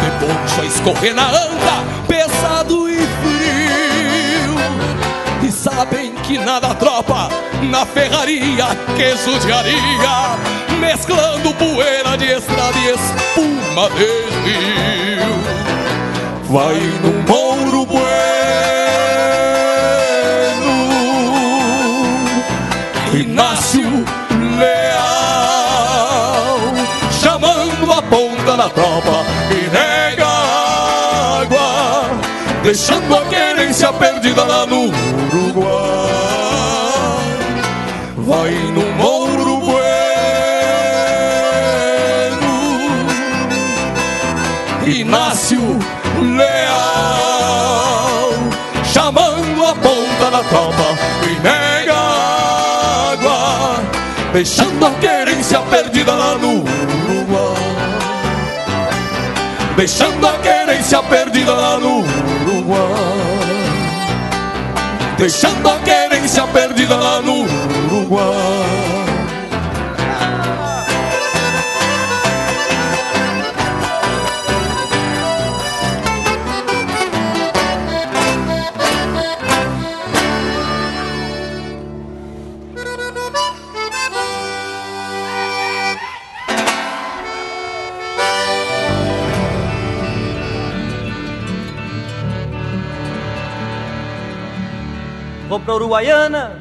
[0.02, 1.99] De poncho a escorrer na anda,
[6.30, 7.30] sabem que nada tropa
[7.64, 10.38] na ferraria que judiaria
[10.80, 14.06] Mesclando poeira de estrada e espuma de
[14.46, 15.44] rio.
[16.46, 18.04] Vai no Mouro Bueno
[23.14, 24.06] Inácio
[24.58, 25.00] Leal
[27.22, 30.28] Chamando a ponta da tropa e nega
[31.42, 32.20] água
[32.64, 35.99] Deixando a querência perdida lá no Uruguai
[54.40, 57.56] Deixando a querência perdida lá no Uruguai.
[59.76, 62.80] Deixando a querência perdida lá no Uruguai.
[65.18, 68.49] Deixando a querência perdida lá no Uruguai
[95.70, 96.54] pra Uruguaiana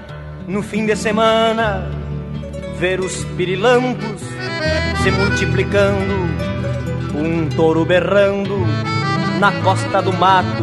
[0.46, 1.90] no fim de semana
[2.78, 4.20] ver os pirilampos
[5.02, 6.28] se multiplicando,
[7.14, 8.58] um touro berrando
[9.40, 10.62] na costa do mato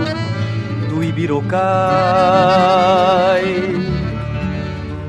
[0.89, 1.55] do Ibirocai.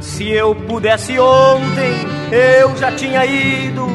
[0.00, 1.92] Se eu pudesse ontem,
[2.32, 3.86] eu já tinha ido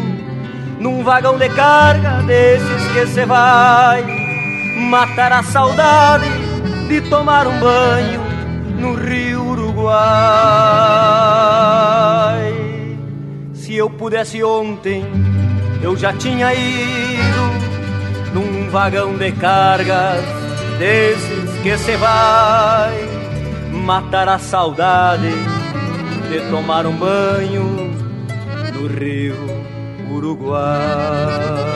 [0.80, 4.06] num vagão de carga desses que cê vai
[4.92, 6.30] matar a saudade
[6.88, 8.21] de tomar um banho
[9.82, 10.22] Uruguai.
[13.54, 15.04] Se eu pudesse ontem,
[15.82, 17.52] eu já tinha ido
[18.34, 20.24] num vagão de cargas
[20.78, 23.10] desses que se vai
[23.72, 25.32] matar a saudade
[26.30, 27.92] de tomar um banho
[28.74, 29.66] no Rio
[30.10, 31.72] Uruguai.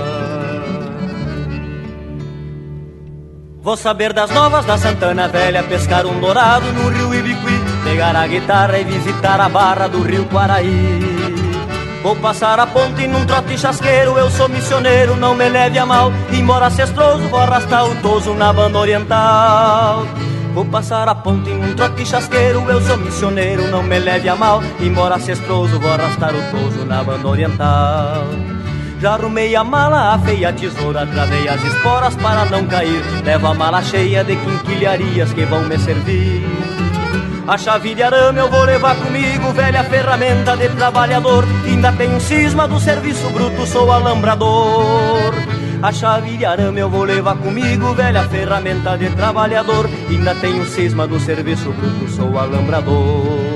[3.65, 8.25] Vou saber das novas da Santana Velha, pescar um dourado no rio Ibiqui, pegar a
[8.25, 10.99] guitarra e visitar a barra do rio Quaraí.
[12.01, 16.11] Vou passar a ponte num trote chasqueiro, eu sou missioneiro, não me leve a mal.
[16.31, 20.05] Embora cestroso, vou arrastar o toso na banda oriental.
[20.53, 24.63] Vou passar a ponte num trote chasqueiro, eu sou missioneiro, não me leve a mal.
[24.79, 28.25] Embora cestroso, vou arrastar o toso na banda oriental.
[28.99, 33.03] Já arrumei a mala, a tesoura, travei as esporas para não cair.
[33.23, 36.74] Levo a mala cheia de quinquilharias que vão me servir.
[37.47, 41.45] A chave de arame eu vou levar comigo, velha ferramenta de trabalhador.
[41.63, 45.35] Ainda tenho cisma do serviço bruto, sou alambrador.
[45.79, 49.87] A chave de arame eu vou levar comigo, velha ferramenta de trabalhador.
[50.09, 53.54] Ainda tenho cisma do serviço bruto, sou alambrador.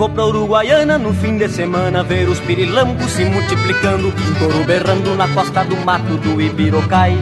[0.00, 5.28] Vou pra Uruguaiana no fim de semana ver os pirilampos se multiplicando, touro berrando na
[5.28, 7.18] costa do mato do Ibirocai.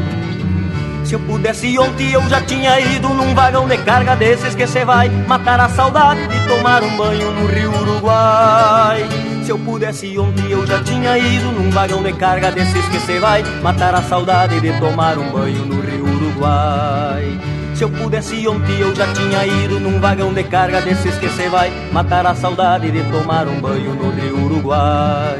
[1.02, 4.84] Se eu pudesse ontem eu já tinha ido num vagão de carga desses que cê
[4.84, 9.08] vai matar a saudade de tomar um banho no rio Uruguai.
[9.42, 13.18] Se eu pudesse ontem eu já tinha ido num vagão de carga desses que cê
[13.18, 17.57] vai matar a saudade de tomar um banho no rio Uruguai.
[17.78, 21.48] Se eu pudesse ontem eu já tinha ido num vagão de carga desses que cê
[21.48, 25.38] vai matar a saudade de tomar um banho no rio Uruguai.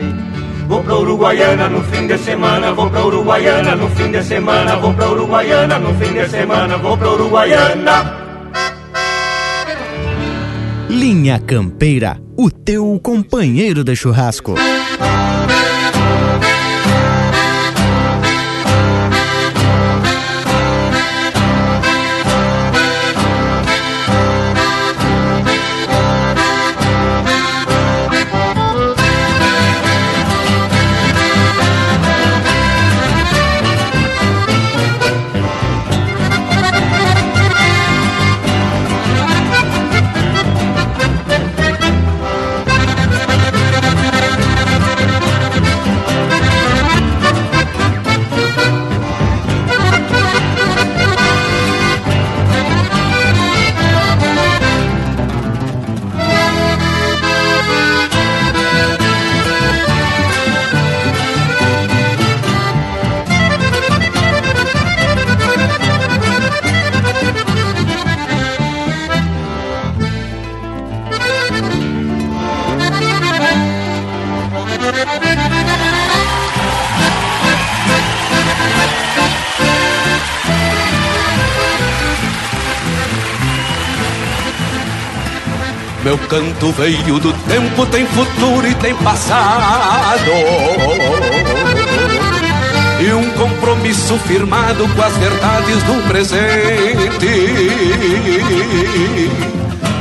[0.69, 4.95] Vou pra Uruguaiana no fim de semana, vou pra Uruguaiana no fim de semana, vou
[4.95, 8.15] pra Uruguaiana no fim de semana, vou pra Uruguaiana.
[10.89, 14.55] Linha Campeira, o teu companheiro de churrasco.
[86.39, 90.31] Canto veio do tempo, tem futuro e tem passado.
[93.01, 97.27] E um compromisso firmado com as verdades do presente.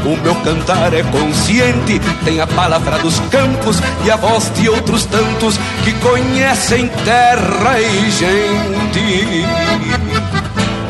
[0.05, 5.05] O meu cantar é consciente, tem a palavra dos campos e a voz de outros
[5.05, 9.47] tantos que conhecem terra e gente.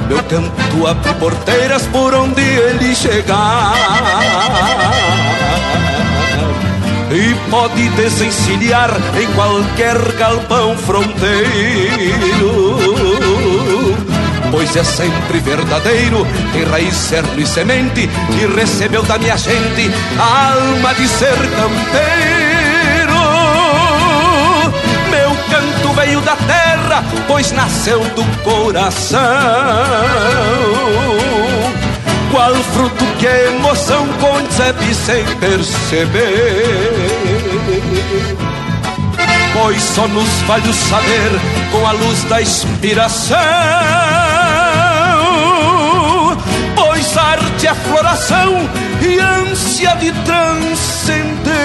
[0.09, 4.86] Meu canto abre porteiras por onde ele chegar
[7.49, 8.89] pode desencilhar
[9.19, 11.17] em qualquer galpão fronteiro
[14.51, 20.53] Pois é sempre verdadeiro, tem raiz, cerno e semente E recebeu da minha gente a
[20.53, 23.13] alma de ser campeiro
[25.11, 29.19] Meu canto veio da terra, pois nasceu do coração.
[32.31, 37.06] Qual fruto que emoção concebe sem perceber?
[39.59, 41.31] Pois só nos vale o saber
[41.71, 43.37] com a luz da inspiração.
[46.75, 48.69] Pois arte é floração
[49.01, 51.57] e ânsia de transcender.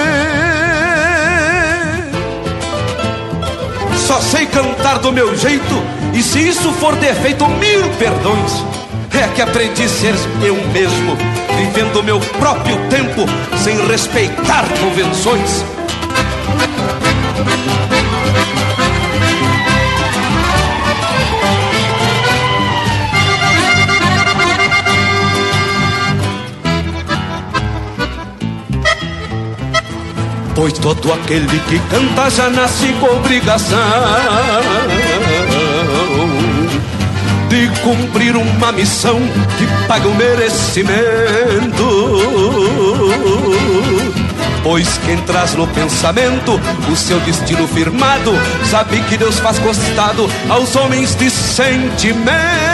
[4.07, 5.83] Só sei cantar do meu jeito,
[6.13, 8.65] e se isso for defeito, mil perdões.
[9.11, 11.15] É que aprendi a ser eu mesmo,
[11.57, 13.25] vivendo meu próprio tempo,
[13.63, 15.63] sem respeitar convenções.
[30.55, 33.79] Pois todo aquele que canta já nasce com obrigação
[37.49, 39.19] de cumprir uma missão
[39.57, 40.93] que paga o merecimento.
[44.63, 46.59] Pois quem traz no pensamento
[46.91, 48.31] o seu destino firmado,
[48.71, 52.72] sabe que Deus faz costado aos homens de sentimento.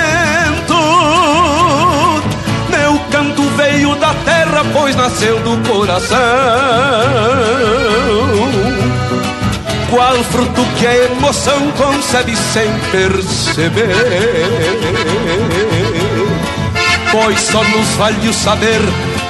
[4.74, 6.18] Pois nasceu do coração.
[9.90, 13.96] Qual fruto que a emoção concebe sem perceber?
[17.12, 18.82] Pois só nos vale o saber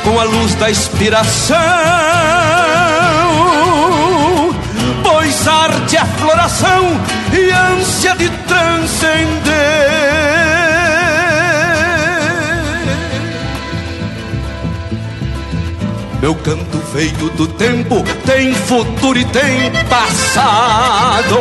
[0.03, 1.57] com a luz da inspiração.
[5.01, 6.99] Pois arte é floração
[7.31, 10.38] e ânsia de transcender.
[16.21, 21.39] Meu canto veio do tempo, tem futuro e tem passado.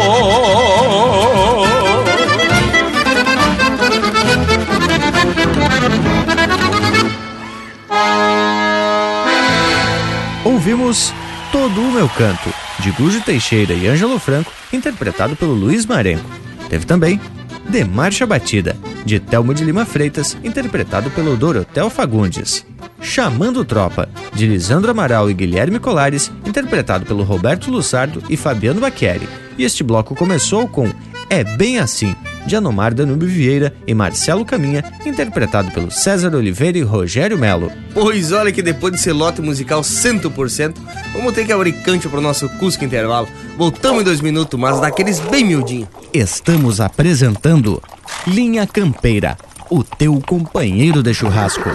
[10.44, 11.12] Ouvimos
[11.50, 16.28] Todo o Meu Canto, de Gujo Teixeira e Ângelo Franco, interpretado pelo Luiz Marenco.
[16.68, 17.20] Teve também
[17.68, 22.67] De Marcha Batida, de Telmo de Lima Freitas, interpretado pelo Dorotel Fagundes.
[23.08, 29.26] Chamando Tropa, de Lisandro Amaral e Guilherme Colares, interpretado pelo Roberto Lussardo e Fabiano Bacchieri.
[29.56, 30.92] E este bloco começou com
[31.30, 32.14] É Bem Assim,
[32.46, 37.72] de Anomar Danúbio Vieira e Marcelo Caminha, interpretado pelo César Oliveira e Rogério Melo.
[37.94, 40.74] Pois olha que depois desse lote musical 100%,
[41.14, 43.26] vamos ter que abrir cancha pro nosso Cusco Intervalo.
[43.56, 45.88] Voltamos em dois minutos, mas daqueles bem miudinho.
[46.12, 47.82] Estamos apresentando
[48.26, 49.38] Linha Campeira,
[49.70, 51.70] o teu companheiro de churrasco.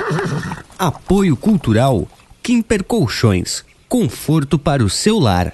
[0.86, 2.06] Apoio Cultural
[2.42, 5.54] Kimper Colchões, conforto para o seu lar.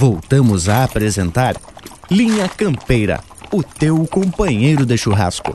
[0.00, 1.56] Voltamos a apresentar
[2.10, 3.20] Linha Campeira,
[3.52, 5.54] o teu companheiro de churrasco.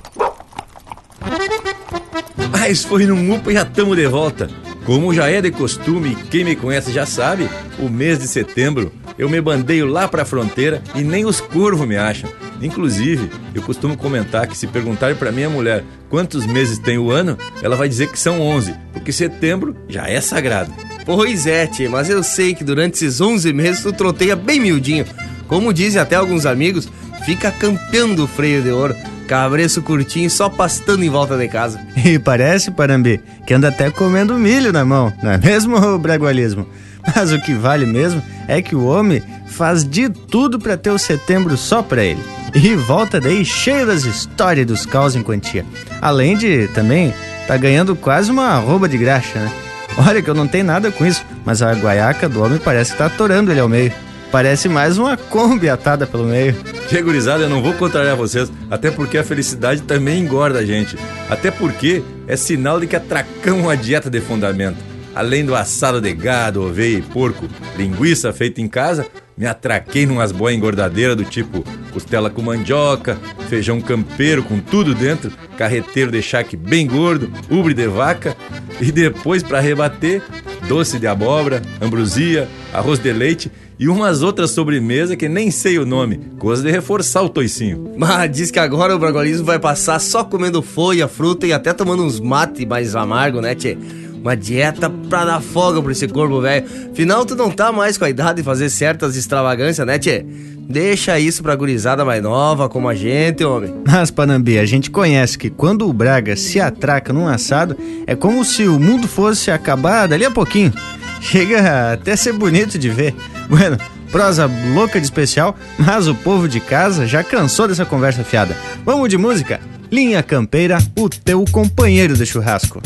[2.52, 4.48] Mas foi num UPA e já estamos de volta.
[4.86, 9.28] Como já é de costume, quem me conhece já sabe, o mês de setembro eu
[9.28, 12.30] me bandeio lá pra fronteira e nem os corvos me acham.
[12.62, 17.38] Inclusive, eu costumo comentar que se perguntarem pra minha mulher quantos meses tem o ano,
[17.62, 20.72] ela vai dizer que são 11, porque setembro já é sagrado.
[21.06, 25.06] Pois é, tia, mas eu sei que durante esses 11 meses tu troteia bem miudinho.
[25.48, 26.90] Como dizem até alguns amigos,
[27.26, 28.96] fica campeando o freio de ouro,
[29.28, 31.80] cabreço curtinho só pastando em volta de casa.
[32.04, 36.68] E parece, Parambi, que anda até comendo milho na mão, não é mesmo, Bragualismo?
[37.16, 40.98] Mas o que vale mesmo é que o homem faz de tudo para ter o
[40.98, 42.24] setembro só pra ele.
[42.56, 45.66] E volta daí cheio das histórias dos caos em quantia.
[46.02, 47.14] Além de também
[47.48, 49.52] tá ganhando quase uma arroba de graxa, né?
[49.98, 52.98] Olha que eu não tenho nada com isso, mas a guaiaca do homem parece que
[52.98, 53.92] tá atorando ele ao meio.
[54.32, 56.56] Parece mais uma Kombi atada pelo meio.
[56.90, 60.98] Che, gurizada, eu não vou contrariar vocês, até porque a felicidade também engorda a gente.
[61.30, 64.78] Até porque é sinal de que atracamos uma dieta de fundamento.
[65.14, 67.48] Além do assado de gado, oveia e porco,
[67.78, 69.06] linguiça feita em casa,
[69.38, 73.18] me atraquei numas boas engordadeiras do tipo costela com mandioca,
[73.50, 78.36] feijão campeiro com tudo dentro, carreteiro de charque bem gordo, ubre de vaca
[78.82, 80.22] e depois para rebater,
[80.68, 85.86] doce de abóbora, ambrosia, arroz de leite e umas outras sobremesas que nem sei o
[85.86, 87.94] nome, coisa de reforçar o toicinho.
[87.98, 92.04] Mas diz que agora o bragualismo vai passar só comendo folha, fruta e até tomando
[92.04, 93.78] uns mate mais amargo, né, tchê?
[94.26, 96.66] Uma dieta pra dar folga pra esse corpo, velho.
[96.92, 100.26] Afinal, tu não tá mais com a idade de fazer certas extravagâncias, né, tchê?
[100.68, 103.72] Deixa isso pra gurizada mais nova, como a gente, homem.
[103.86, 108.44] Mas, Panambi, a gente conhece que quando o Braga se atraca num assado, é como
[108.44, 110.74] se o mundo fosse acabar dali a pouquinho.
[111.22, 113.14] Chega até a ser bonito de ver.
[113.48, 113.78] Bueno,
[114.12, 118.58] prosa louca de especial, mas o povo de casa já cansou dessa conversa fiada.
[118.84, 119.60] Vamos de música?
[119.92, 122.82] Linha Campeira, o teu companheiro de churrasco.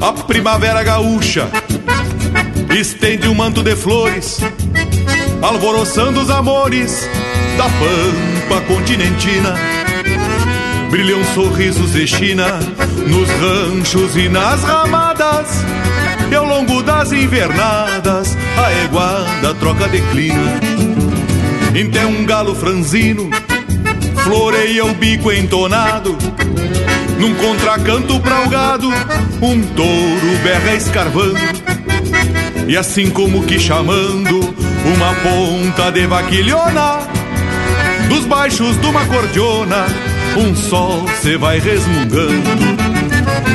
[0.00, 1.48] A primavera gaúcha
[2.70, 4.38] estende um manto de flores,
[5.40, 7.08] alvoroçando os amores
[7.56, 9.81] da pampa continentina.
[10.92, 12.60] Brilham sorrisos de China
[13.06, 15.48] nos ranchos e nas ramadas,
[16.30, 20.60] e ao longo das invernadas a eguada troca declina.
[21.74, 23.30] Então um galo franzino
[24.22, 26.14] floreia o bico entonado
[27.18, 28.88] num contracanto pra o gado,
[29.40, 31.38] um touro berra escarvando.
[32.68, 34.54] E assim como que chamando
[34.94, 36.98] uma ponta de vaquilhona,
[38.10, 39.86] dos baixos de uma cordiona,
[40.36, 42.92] um sol se vai resmungando.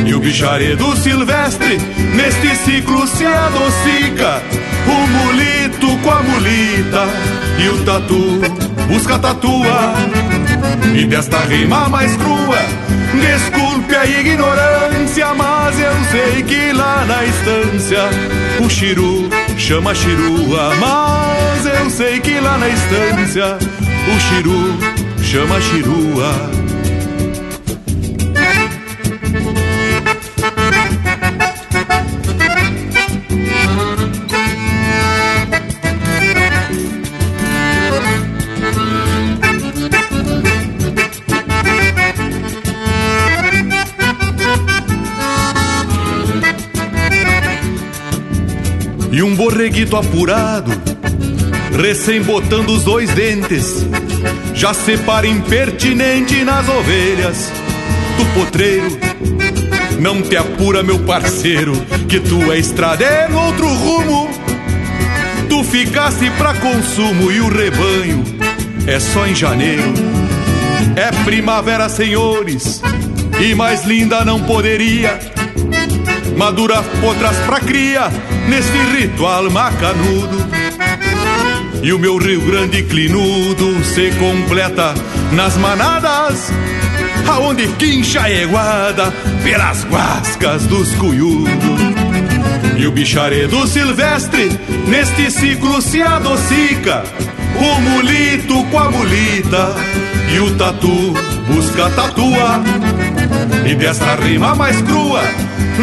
[0.05, 1.77] E o bicharedo silvestre
[2.15, 4.41] neste ciclo se adocica,
[4.87, 7.07] o mulito com a mulita
[7.59, 8.41] e o tatu
[8.87, 9.93] busca tatua.
[10.95, 12.57] E desta rima mais crua,
[13.13, 18.03] desculpe a ignorância, mas eu sei que lá na estância
[18.63, 20.73] o chiru chama chirua.
[20.79, 23.57] Mas eu sei que lá na estância
[24.15, 24.77] o chiru
[25.21, 26.56] chama chirua.
[49.17, 50.71] E um borreguito apurado,
[51.75, 53.83] recém botando os dois dentes,
[54.53, 57.51] já separa impertinente nas ovelhas
[58.15, 58.95] do potreiro.
[59.99, 61.73] Não te apura, meu parceiro,
[62.07, 64.29] que tu é estradeiro, outro rumo.
[65.49, 68.23] Tu ficaste pra consumo e o rebanho
[68.85, 69.95] é só em janeiro.
[70.95, 72.83] É primavera, senhores,
[73.41, 75.19] e mais linda não poderia.
[76.37, 78.11] Madura potras pra cria,
[78.47, 80.47] neste ritual macanudo.
[81.83, 84.93] E o meu Rio Grande clinudo se completa
[85.31, 86.51] nas manadas,
[87.27, 91.79] aonde quincha a eguada pelas guascas dos cuiudos.
[92.77, 94.49] E o bicharedo silvestre
[94.87, 97.03] neste ciclo se adocica,
[97.55, 99.75] o mulito com a mulita
[100.33, 101.13] e o tatu
[101.47, 102.61] busca tatua.
[103.65, 105.23] E desta rima mais crua,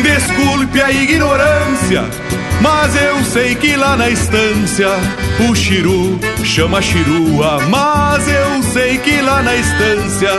[0.02, 2.04] desculpe a ignorância,
[2.64, 4.88] mas eu sei que lá na estância
[5.50, 7.60] o chiru chama chirua.
[7.68, 10.30] Mas eu sei que lá na estância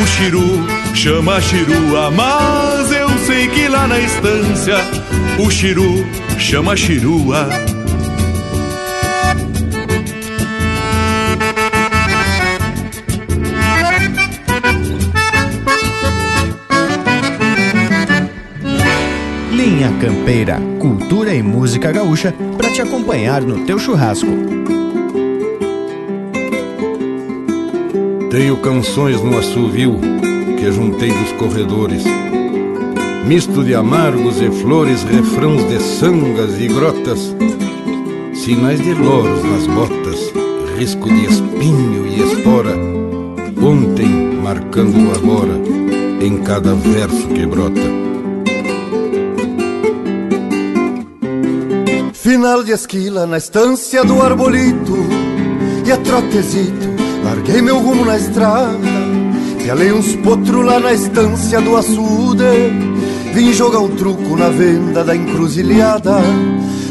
[0.00, 0.64] o chiru
[0.94, 2.08] chama chirua.
[2.12, 4.76] Mas eu sei que lá na estância
[5.40, 6.06] o chiru
[6.38, 7.48] chama chirua.
[20.06, 24.30] Campeira, cultura e música gaúcha para te acompanhar no teu churrasco.
[28.30, 29.98] Tenho canções no assovio
[30.56, 32.04] que juntei dos corredores.
[33.26, 37.34] Misto de amargos e flores, refrãos de sangas e grotas,
[38.32, 40.32] sinais de loros nas botas,
[40.78, 42.76] risco de espinho e espora,
[43.60, 45.60] ontem marcando o agora
[46.20, 48.05] em cada verso que brota.
[52.36, 54.94] Final de esquila na estância do arbolito.
[55.86, 56.86] E a trotezito,
[57.24, 58.76] larguei meu rumo na estrada.
[59.56, 62.44] Pialei uns potros lá na estância do açude.
[63.32, 66.18] Vim jogar um truco na venda da encruzilhada.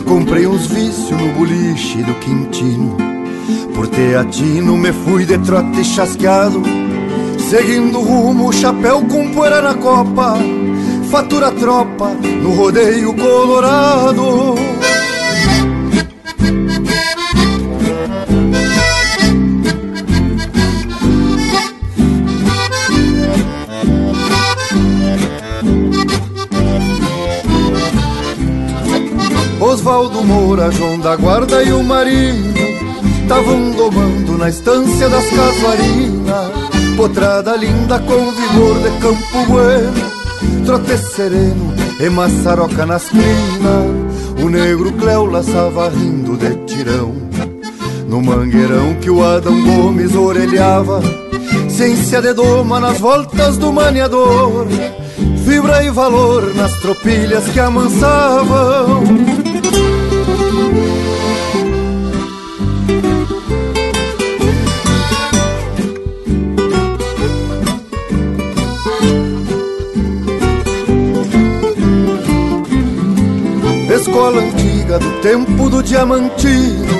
[0.07, 2.97] Comprei uns vícios no boliche do Quintino.
[3.75, 6.63] Por teatino me fui de trote chasqueado.
[7.51, 10.39] Seguindo rumo, chapéu com poeira na copa.
[11.11, 12.09] Fatura tropa
[12.41, 14.64] no rodeio colorado
[30.65, 32.53] Moura, João da Guarda e o Marinho
[33.27, 36.51] Tavam domando na estância das casuarinas.
[36.95, 39.93] Potrada linda com vigor de campo bueno
[40.65, 44.43] Trote sereno e maçaroca nas crinas.
[44.43, 47.13] O negro Cléo laçava rindo de tirão.
[48.07, 51.01] No mangueirão que o Adão Gomes orelhava
[51.69, 54.67] Ciência de doma nas voltas do maniador.
[55.45, 59.44] Fibra e valor nas tropilhas que amansavam
[74.25, 76.97] Escola antiga do tempo do diamantino.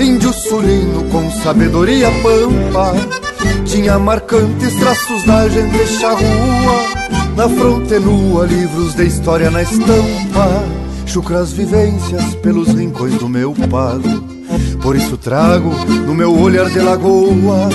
[0.00, 2.94] Índio sulino com sabedoria pampa.
[3.66, 6.24] Tinha marcantes traços da gente charrua
[7.36, 10.64] Na fronte nua, livros de história na estampa.
[11.04, 14.24] Chucras vivências pelos rincões do meu pago
[14.80, 15.68] Por isso trago
[16.06, 17.68] no meu olhar de lagoa.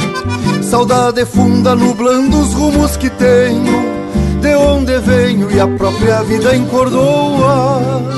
[0.63, 3.99] Saudade funda nublando os rumos que tenho.
[4.41, 8.17] De onde venho e a própria vida encordoa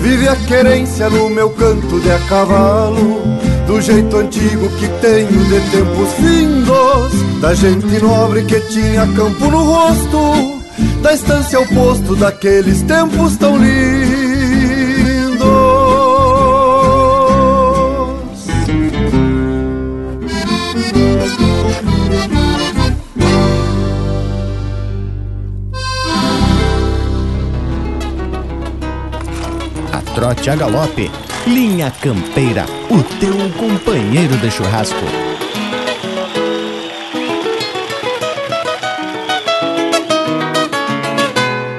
[0.00, 3.22] Vive a querência no meu canto de a cavalo
[3.66, 9.62] Do jeito antigo que tenho de tempos findos Da gente nobre que tinha campo no
[9.62, 10.62] rosto
[11.02, 13.81] da estância ao posto daqueles tempos tão lindos.
[30.22, 31.10] Trote a galope.
[31.48, 35.04] Linha Campeira, o teu companheiro de churrasco.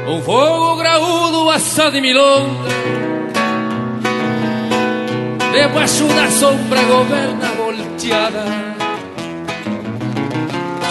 [0.09, 2.73] Um fogo graúdo assado em milonga
[5.53, 8.43] Debaixo da sombra governa volteada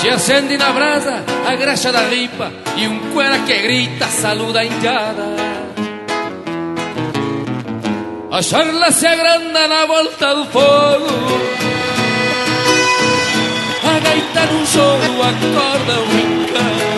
[0.00, 4.64] Se acende na brasa a graxa da ripa E um cuera que grita saluda a
[4.64, 5.41] indiada
[8.34, 11.06] A charla se agranda na volta do fogo
[13.84, 16.92] A gaita num choro acorda um encanto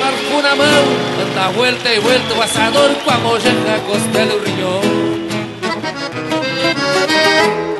[0.00, 0.84] Marco na mão,
[1.22, 5.12] anda vuelta e vuelta o assador com a mojeca, costela o riñón.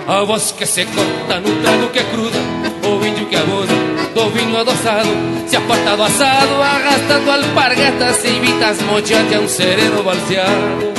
[0.07, 2.39] A voz que se corta no trago que cruza,
[2.87, 3.75] o índio que abusa
[4.15, 5.09] do vinho adoçado,
[5.49, 10.92] se aparta do assado, arrastando alpargatas e vitas mochate a um sereno balseado.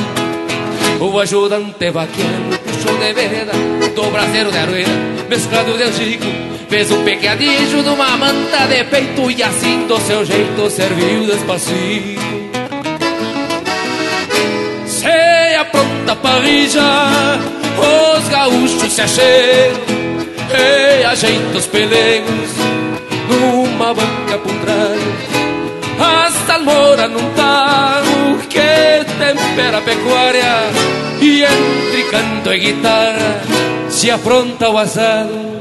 [1.00, 3.52] O ajudante vaqueiro puxou de vereda,
[3.96, 4.92] do braseiro de arueira,
[5.30, 10.26] mesclado de angico, Fez um pecadinho de uma manta de peito E assim do seu
[10.26, 12.20] jeito serviu despacito.
[14.88, 17.40] Se apronta a parrilla
[17.78, 19.78] Os gaúchos se acheiam
[20.50, 22.50] E ajeitam os pelegos
[23.30, 25.33] Numa banca por trás
[26.04, 30.54] A salmoura num tago Que tempera a pecuária
[31.22, 33.42] E entre canto e guitarra
[33.90, 35.54] Se apronta o assado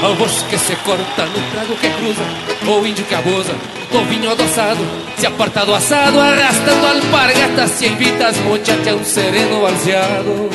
[0.00, 4.30] Ao voz que se corta no trago que cruza O índio que abusa do vinho
[4.30, 4.80] adoçado
[5.16, 10.50] Se aparta do assado arrastando alpargatas Se invita as muchachas um sereno balseado.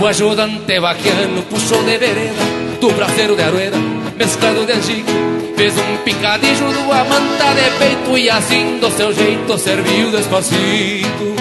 [0.00, 2.42] O ajudante vaquiano puxou de vereda
[2.80, 3.76] Do braseiro de arueda
[4.16, 5.10] mesclado de angico
[5.56, 11.34] Fez um picadinho do amanta de peito E assim do seu jeito serviu despacito.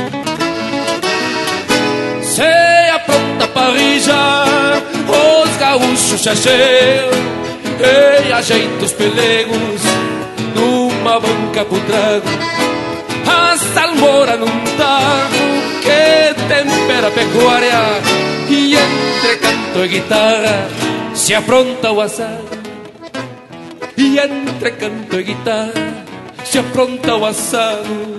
[2.24, 7.37] Se apronta a parrilla Os gaúchos se acheiam
[7.80, 9.82] E ajeita os pelegos
[10.56, 12.28] Numa banca pro trago
[13.28, 14.48] A salmoura num
[14.78, 15.45] tago
[15.82, 17.80] Que tempera a pecuária
[18.49, 20.68] E entre canto e guitarra
[21.14, 22.58] Se apronta o assado
[23.95, 26.06] E entre canto e guitarra
[26.44, 28.18] Se apronta o assado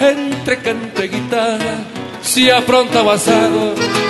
[0.00, 1.78] Entre canto e guitarra
[2.22, 4.05] Se apronta o assado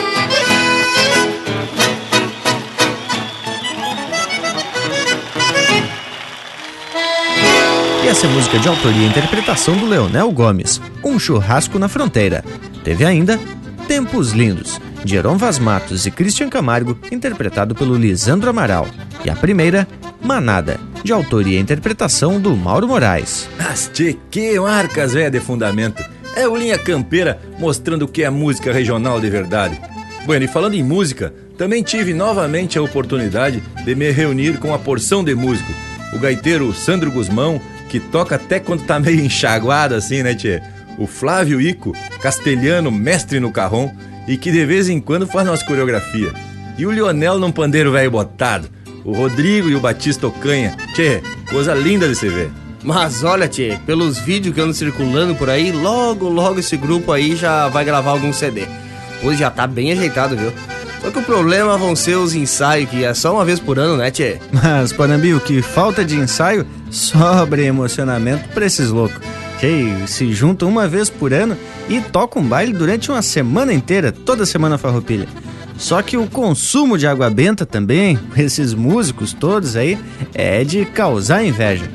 [8.07, 12.45] E essa é música de autoria e interpretação do Leonel Gomes, Um Churrasco na Fronteira.
[12.85, 13.37] Teve ainda
[13.89, 18.87] Tempos Lindos, de Heron Vaz Matos e Christian Camargo, interpretado pelo Lisandro Amaral.
[19.25, 19.89] E a primeira,
[20.23, 23.49] Manada, de autoria e interpretação do Mauro Moraes.
[23.59, 23.91] Mas
[24.31, 26.05] que marcas, velho, de fundamento.
[26.37, 29.81] É o Linha Campeira mostrando o que é música regional de verdade.
[30.25, 34.79] Bueno, e falando em música, também tive novamente a oportunidade de me reunir com a
[34.79, 35.73] porção de músico.
[36.13, 37.61] O gaiteiro Sandro Guzmão,
[37.97, 40.61] que toca até quando tá meio enxaguado assim, né, tchê?
[40.99, 43.91] O Flávio Ico, castelhano, mestre no carrom,
[44.29, 46.33] e que de vez em quando faz nossa coreografia.
[46.79, 48.69] E o Lionel num pandeiro velho botado.
[49.05, 50.77] O Rodrigo e o Batista Ocanha.
[50.95, 52.51] Tchê, coisa linda de se ver.
[52.83, 57.37] Mas olha, tchê, pelos vídeos que andam circulando por aí, logo, logo esse grupo aí
[57.37, 58.67] já vai gravar algum CD.
[59.23, 60.53] Pois já tá bem ajeitado, viu?
[61.07, 63.97] Só que o problema vão ser os ensaios, que é só uma vez por ano,
[63.97, 64.39] né, tchê?
[64.51, 69.21] Mas, Panambi, o que falta de ensaio sobra emocionamento pra esses loucos.
[69.61, 71.57] Que se juntam uma vez por ano
[71.89, 75.29] e tocam baile durante uma semana inteira, toda semana farroupilha.
[75.79, 79.97] Só que o consumo de água benta também, esses músicos todos aí,
[80.35, 81.89] é de causar inveja.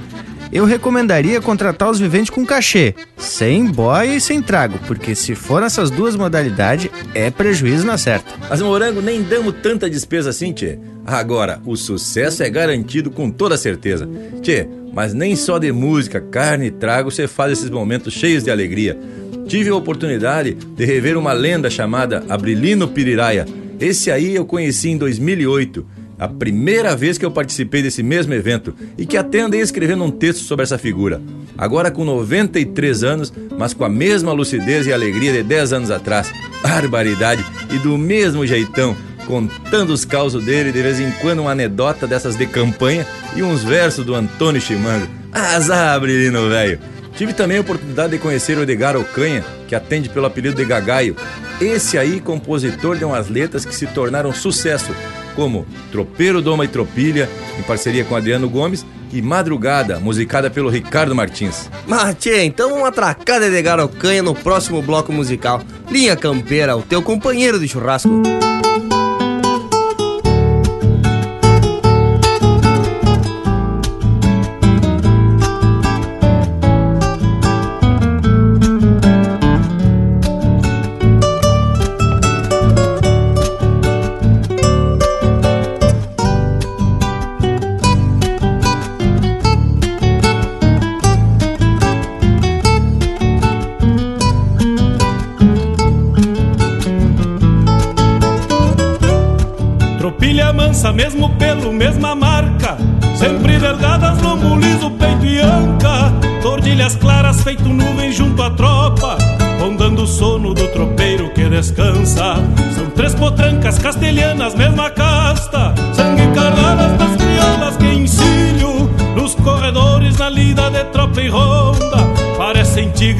[0.51, 5.61] Eu recomendaria contratar os viventes com cachê, sem boia e sem trago, porque se for
[5.61, 8.33] nessas duas modalidades, é prejuízo na certa.
[8.49, 10.77] Mas morango nem damos tanta despesa assim, tchê.
[11.05, 14.09] Agora, o sucesso é garantido com toda certeza.
[14.41, 18.51] Tchê, mas nem só de música, carne e trago você faz esses momentos cheios de
[18.51, 18.99] alegria.
[19.47, 23.45] Tive a oportunidade de rever uma lenda chamada Abrilino Piriraia.
[23.79, 25.85] Esse aí eu conheci em 2008,
[26.21, 30.11] a primeira vez que eu participei desse mesmo evento e que até andei escrevendo um
[30.11, 31.19] texto sobre essa figura.
[31.57, 36.31] Agora com 93 anos, mas com a mesma lucidez e alegria de 10 anos atrás.
[36.61, 37.43] Barbaridade!
[37.73, 38.95] E do mesmo jeitão,
[39.25, 43.03] contando os causos dele, de vez em quando uma anedota dessas de campanha
[43.35, 45.07] e uns versos do Antônio Chimango.
[45.31, 46.77] Azar, Brilino, velho!
[47.15, 51.15] Tive também a oportunidade de conhecer o Edgar Ocanha, que atende pelo apelido de Gagaio.
[51.59, 54.93] Esse aí, compositor de umas letras que se tornaram sucesso,
[55.35, 61.13] como Tropeiro, Doma e Tropilha, em parceria com Adriano Gomes, e Madrugada, musicada pelo Ricardo
[61.13, 61.69] Martins.
[61.85, 65.61] Martê, então uma tracada de garocanha no próximo bloco musical.
[65.89, 68.09] Linha Campeira, o teu companheiro de churrasco.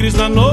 [0.02, 0.51] tigres na noite.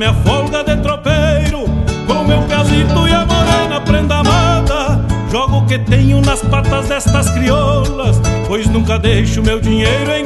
[0.00, 1.66] minha folga de tropeiro,
[2.06, 4.98] com meu casito e a morena prenda amada,
[5.30, 10.19] jogo o que tenho nas patas destas crioulas, pois nunca deixo meu dinheiro em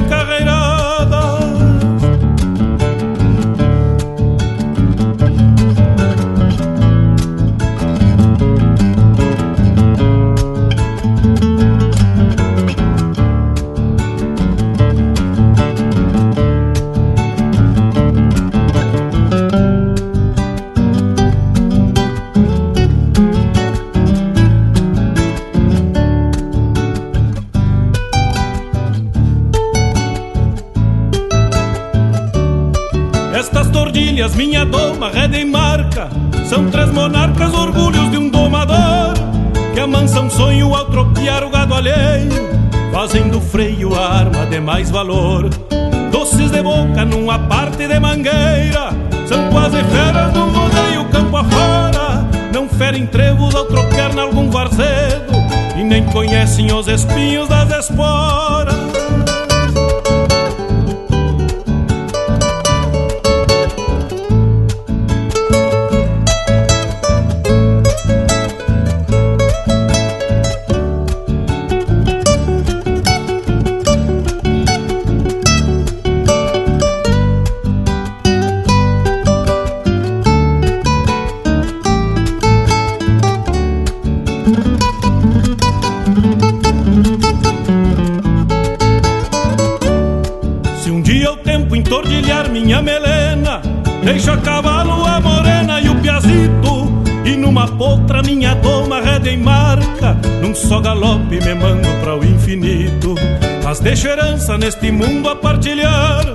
[104.59, 106.25] neste mundo a partilhar.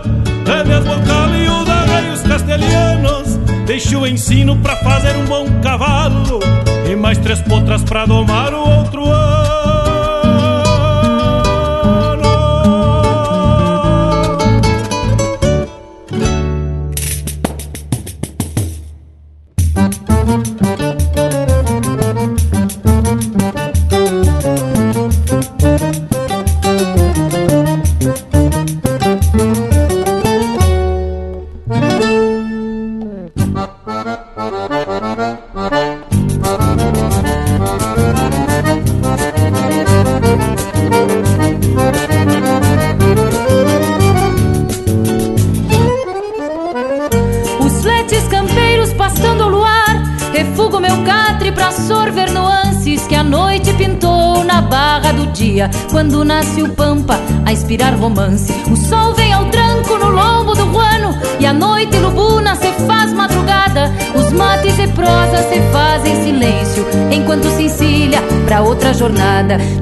[0.47, 3.37] É mesmo o calho da raios castelhanos.
[3.67, 6.41] Deixe o ensino pra fazer um bom cavalo.
[6.91, 9.20] E mais três potras pra domar o outro ano.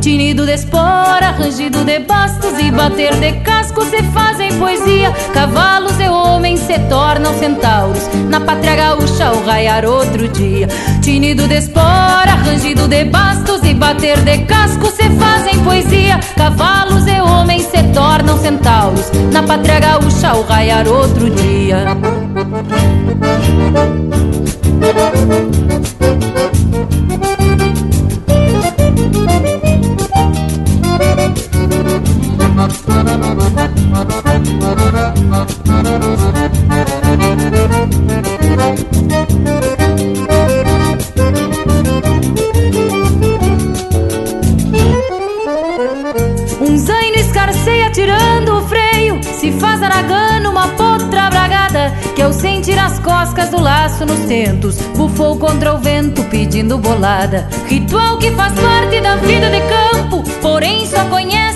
[0.01, 5.11] Tinido de espora, rangido de bastos e bater de casco se fazem poesia.
[5.33, 8.09] Cavalos e homens se tornam centauros.
[8.29, 10.69] Na pátria gaúcha ao raiar outro dia.
[11.03, 16.21] Tinido de espora, rangido de bastos e bater de casco se fazem poesia.
[16.37, 19.11] Cavalos e homens se tornam centauros.
[19.33, 21.85] Na pátria gaúcha ao raiar outro dia.
[46.61, 52.79] Um zaino escarceia tirando o freio Se faz aragano uma potra bragada Que ao sentir
[52.79, 54.77] as coscas do laço nos tentos.
[54.97, 57.49] Bufou contra o vento pedindo bolada.
[57.67, 61.48] Ritual que faz parte da vida de campo Porém só conhece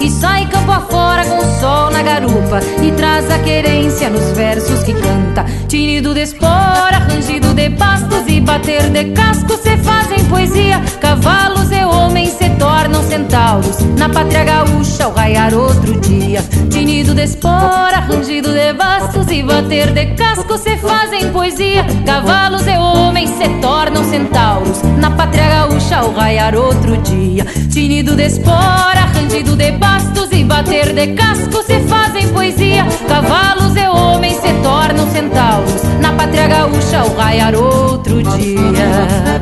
[0.00, 4.82] E sai campo afora com o sol na garupa E traz a querência nos versos
[4.82, 5.44] que canta.
[5.68, 10.80] Tinido de espora, rangido de pastos E bater de casco se fazem poesia.
[11.00, 13.78] Cavalos e homens se tornam centauros.
[13.98, 16.42] Na pátria gaúcha ao raiar outro dia.
[16.70, 21.84] Tinido de espora, rangido de bastos E bater de casco se fazem poesia.
[22.04, 24.82] Cavalos e homens se tornam centauros.
[24.98, 27.44] Na pátria gaúcha ao raiar outro dia.
[27.72, 32.84] Tinido de espora, rangido de bastos E bater de casco se fazem poesia.
[33.06, 35.82] Cavalos e homens se tornam centauros.
[36.00, 39.40] Na pátria gaúcha ao raiar outro dia.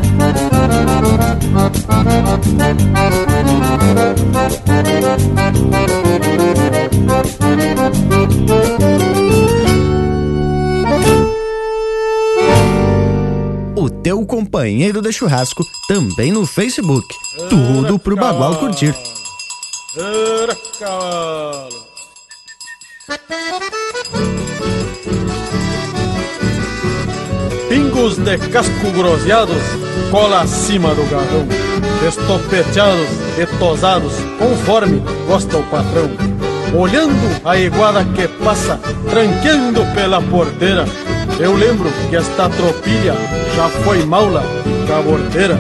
[7.51, 7.68] O
[14.03, 17.07] teu companheiro de churrasco também no Facebook.
[17.49, 18.95] Tudo pro Bagual curtir.
[27.69, 29.63] Pingos de casco groseados,
[30.11, 31.47] cola acima do garrão.
[32.07, 36.11] Estopeteados e tosados, conforme gosta o patrão.
[36.75, 38.79] Olhando a iguada que passa,
[39.11, 40.85] tranqueando pela porteira.
[41.41, 43.15] Eu lembro que esta tropilha
[43.55, 45.57] já foi maula e caborteira.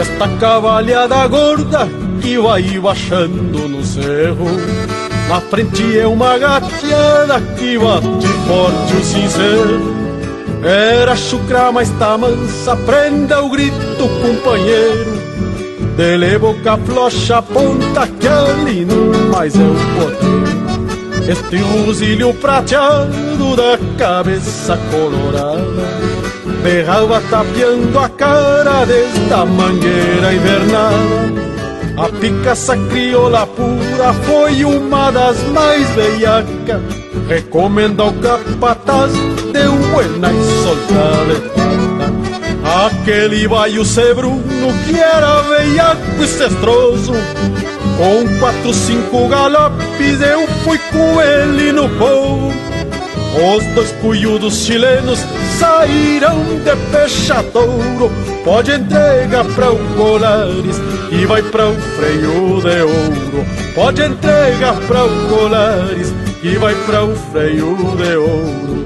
[0.00, 1.88] Esta cavalhada gorda
[2.24, 4.46] que vai baixando no cerro.
[5.28, 9.94] Na frente é uma gateada que bate forte o sincero
[10.62, 15.24] Era chucra, mas tá mansa, prenda o grito, companheiro.
[15.96, 23.78] Dele boca flocha, ponta que ali não mais é o poder Este rosilho prateado da
[23.98, 25.84] cabeça colorada.
[26.62, 31.53] Berrava tapeando a cara desta mangueira invernada
[31.96, 36.82] A picaça crioula pura foi uma das mais veiacas.
[37.28, 39.12] Recomenda o capataz,
[39.52, 41.04] deu buena e solta
[42.86, 47.12] Aquele baio sebruno que era veiaco e cestroso.
[47.96, 52.73] Com quatro, cinco galopes eu fui com ele no povo
[53.34, 55.18] os dois cunhudos chilenos
[55.58, 58.10] saíram de pechadouro.
[58.44, 60.80] Pode entregar para o Colares
[61.10, 63.46] e vai para o freio de ouro.
[63.74, 68.83] Pode entregar para o Colares e vai para o freio de ouro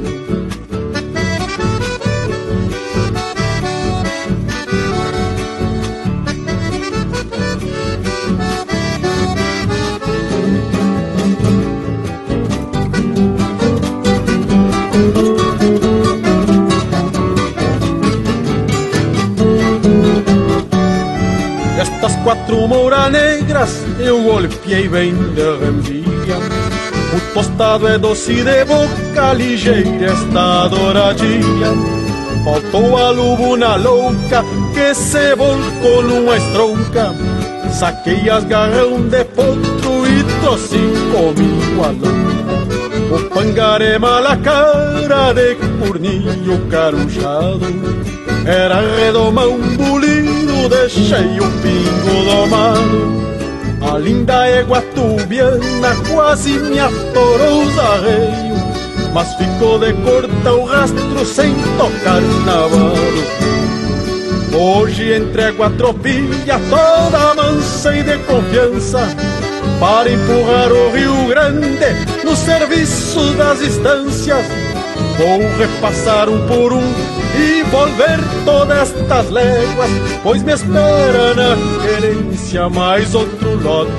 [22.49, 26.39] quatro mouras negras eu golpeei bem de rembia
[27.15, 31.73] O tostado é doce de boca, ligeira esta douradinha.
[32.45, 34.43] Faltou a lubuna louca
[34.73, 37.15] que se volcou numa estronca.
[37.71, 40.79] Saquei as garrão de potro e trouxe
[41.13, 42.49] comigo a louca.
[43.15, 47.61] O pangaré mala cara de cornilho carujado
[48.45, 49.59] Era redomão
[50.67, 53.29] deixei o pingo domado
[53.81, 58.59] a linda égua tubiana quase me atorou os arreios
[59.15, 62.93] Mas ficou de corta o rastro sem tocar navalo
[64.53, 69.09] Hoje entrego a tropilha toda mansa e de confiança
[69.79, 74.45] Para empurrar o Rio Grande no serviço das estâncias.
[75.17, 79.91] Vou repassar um por um e volver todas estas léguas,
[80.23, 83.91] pois me espera na querência mais outro lote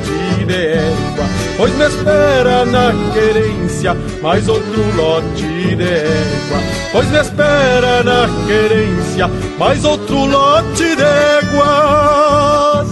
[0.45, 1.25] de égua,
[1.57, 6.59] pois me espera na querência mais outro lote de égua,
[6.91, 12.89] pois me espera na querência mais outro lote de éguas.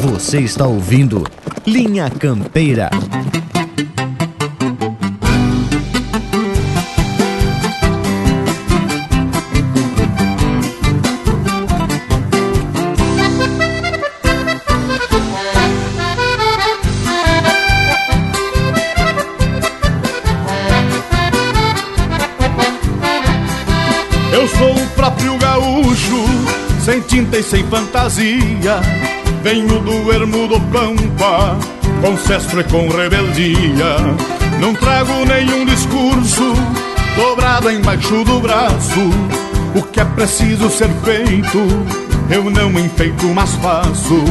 [0.00, 1.24] Você está ouvindo
[1.68, 2.88] Linha Campeira.
[24.32, 26.24] Eu sou o próprio gaúcho,
[26.82, 28.80] sem tinta e sem fantasia
[29.42, 31.56] Venho do ermo do pampa,
[32.00, 33.96] com cestro e com rebeldia.
[34.60, 36.54] Não trago nenhum discurso
[37.16, 39.10] dobrado embaixo do braço.
[39.74, 41.58] O que é preciso ser feito,
[42.30, 44.22] eu não enfeito, mas faço.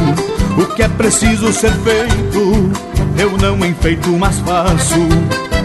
[0.58, 2.70] O que é preciso ser feito,
[3.16, 4.98] eu não enfeito, mas faço.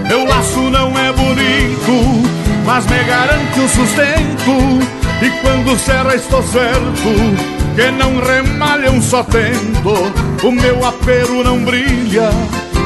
[0.07, 2.29] Meu laço não é bonito,
[2.65, 5.03] mas me garante o sustento.
[5.21, 10.13] E quando serra estou certo que não remalha um só tento.
[10.43, 12.29] O meu apero não brilha,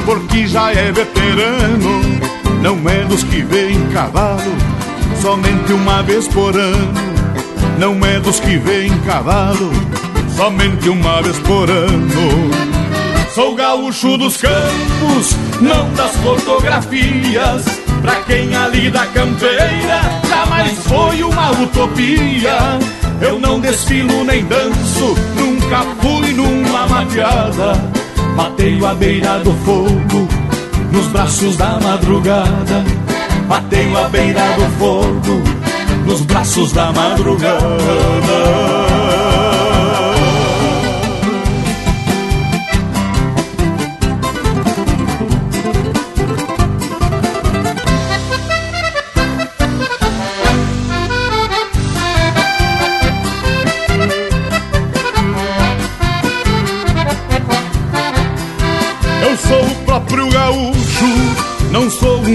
[0.05, 2.01] porque já é veterano.
[2.61, 4.55] Não é dos que vem cavalo,
[5.21, 7.07] somente uma vez por ano.
[7.77, 9.71] Não é dos que vem cavalo,
[10.35, 12.49] somente uma vez por ano.
[13.33, 17.65] Sou gaúcho dos campos, não das fotografias.
[18.01, 22.79] Pra quem ali da campeira jamais foi uma utopia.
[23.21, 27.73] Eu não desfilo nem danço, nunca fui numa mateada.
[28.35, 30.27] Mateio à beira do fogo,
[30.91, 32.83] nos braços da madrugada.
[33.47, 35.41] Mateio à beira do fogo,
[36.05, 38.86] nos braços da madrugada.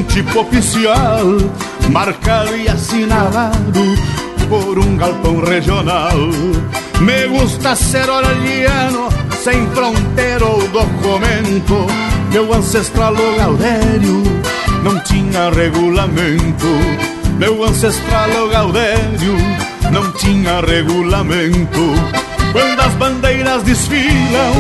[0.01, 1.27] Tipo oficial,
[1.91, 3.83] marcado e assinalado
[4.49, 6.17] por um galpão regional.
[7.01, 9.09] Me gusta ser oraliano,
[9.43, 11.87] sem fronteira ou documento.
[12.31, 14.23] Meu ancestral o Gaudério
[14.83, 16.67] não tinha regulamento.
[17.39, 19.37] Meu ancestral o Gaudério
[19.91, 21.93] não tinha regulamento.
[22.53, 24.55] Quando as bandeiras desfilam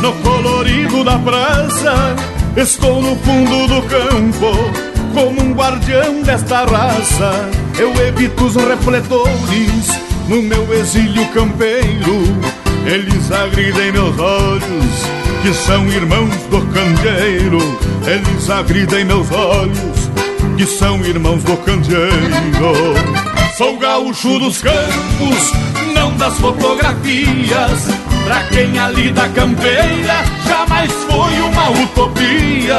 [0.00, 2.14] no colorido da praça,
[2.60, 4.52] Estou no fundo do campo,
[5.14, 7.48] como um guardião desta raça.
[7.78, 9.86] Eu evito os refletores
[10.26, 12.24] no meu exílio campeiro.
[12.84, 15.06] Eles agridem meus olhos,
[15.40, 17.60] que são irmãos do candeeiro.
[18.04, 20.10] Eles agridem meus olhos,
[20.56, 23.17] que são irmãos do candeeiro.
[23.58, 25.52] Sou gaúcho dos campos,
[25.92, 27.88] não das fotografias.
[28.22, 32.78] Pra quem ali da campeira jamais foi uma utopia.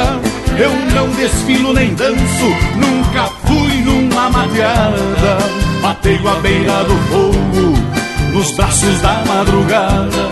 [0.58, 2.46] Eu não desfilo nem danço,
[2.76, 5.38] nunca fui numa mateada.
[5.82, 10.30] Mateio à beira do fogo, nos braços da madrugada.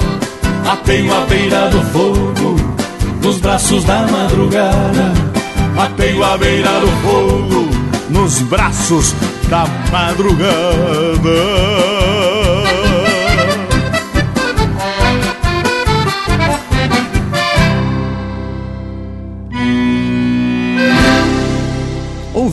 [0.64, 2.56] Mateio à beira do fogo,
[3.22, 5.12] nos braços da madrugada.
[5.74, 7.68] Mateio à beira do fogo,
[8.08, 9.14] nos braços
[9.48, 10.48] da madrugada.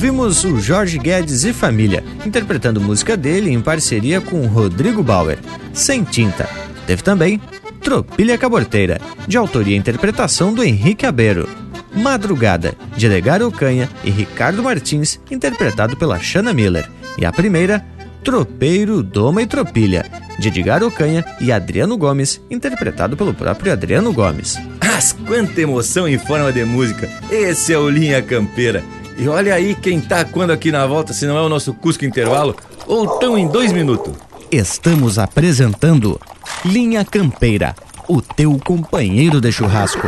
[0.06, 5.40] ouvimos o Jorge Guedes e Família, interpretando música dele em parceria com Rodrigo Bauer,
[5.74, 6.50] Sem Tinta.
[6.86, 7.40] Teve também
[7.82, 11.48] Tropilha Caborteira, de autoria e interpretação do Henrique Abeiro.
[11.96, 16.90] Madrugada, de Edgar Ocanha e Ricardo Martins, interpretado pela Shanna Miller.
[17.18, 17.86] E a primeira,
[18.24, 20.06] Tropeiro, Doma e Tropilha,
[20.38, 24.58] de Edgar Ocanha e Adriano Gomes, interpretado pelo próprio Adriano Gomes.
[24.84, 27.10] Mas quanta emoção em forma de música!
[27.30, 28.84] Esse é o Linha Campeira.
[29.18, 32.04] E olha aí quem tá quando aqui na volta, se não é o nosso Cusco
[32.04, 32.56] Intervalo,
[32.86, 34.14] ou tão em dois minutos.
[34.52, 36.20] Estamos apresentando
[36.66, 37.76] Linha Campeira,
[38.08, 40.08] o teu companheiro de churrasco.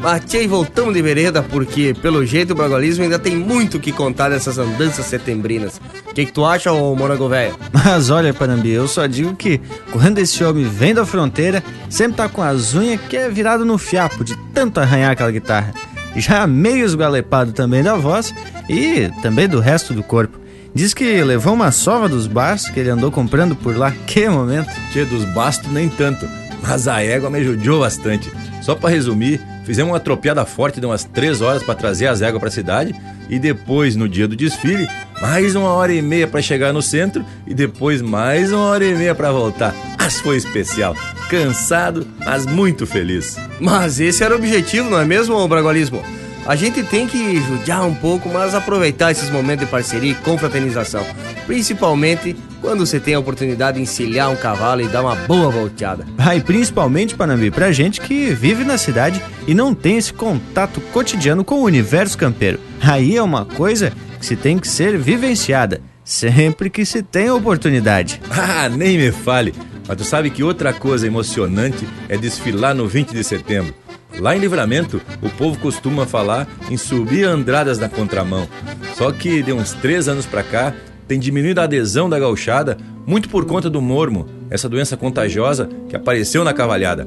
[0.00, 4.30] Matei, voltamos de vereda porque, pelo jeito, o bragualismo ainda tem muito o que contar
[4.30, 5.80] dessas andanças setembrinas.
[6.08, 7.54] O que, que, tu acha, ô morango velho?
[7.72, 9.60] Mas olha, Panambi, eu só digo que
[9.92, 13.78] quando esse homem vem da fronteira, sempre tá com as unhas que é virado no
[13.78, 15.74] fiapo de tanto arranhar aquela guitarra.
[16.16, 18.34] Já meio esgalepado também da voz
[18.68, 20.38] e também do resto do corpo.
[20.74, 23.92] Diz que levou uma sova dos bastos que ele andou comprando por lá.
[24.06, 24.70] Que momento!
[24.92, 26.28] Tchê, dos bastos nem tanto,
[26.62, 28.30] mas a égua me ajudou bastante.
[28.62, 29.40] Só para resumir,
[29.70, 32.92] fizemos uma tropiada forte de umas três horas para trazer as éguas para a cidade
[33.28, 34.88] e depois, no dia do desfile,
[35.22, 38.92] mais uma hora e meia para chegar no centro e depois mais uma hora e
[38.96, 39.72] meia para voltar.
[39.96, 40.96] Mas foi especial,
[41.28, 43.36] cansado, mas muito feliz.
[43.60, 46.02] Mas esse era o objetivo, não é mesmo, Bragualismo?
[46.44, 51.06] A gente tem que judiar um pouco, mas aproveitar esses momentos de parceria e confraternização.
[51.46, 56.06] Principalmente quando você tem a oportunidade de encilhar um cavalo e dar uma boa volteada.
[56.18, 60.80] Ah, e principalmente, Panambi, pra gente que vive na cidade e não tem esse contato
[60.92, 62.60] cotidiano com o universo campeiro.
[62.80, 67.34] Aí é uma coisa que se tem que ser vivenciada, sempre que se tem a
[67.34, 68.20] oportunidade.
[68.30, 69.54] Ah, nem me fale.
[69.88, 73.74] Mas tu sabe que outra coisa emocionante é desfilar no 20 de setembro.
[74.18, 78.46] Lá em Livramento, o povo costuma falar em subir andradas na contramão.
[78.94, 80.74] Só que de uns três anos pra cá,
[81.10, 85.96] tem diminuído a adesão da gauchada, muito por conta do mormo, essa doença contagiosa que
[85.96, 87.04] apareceu na cavalhada.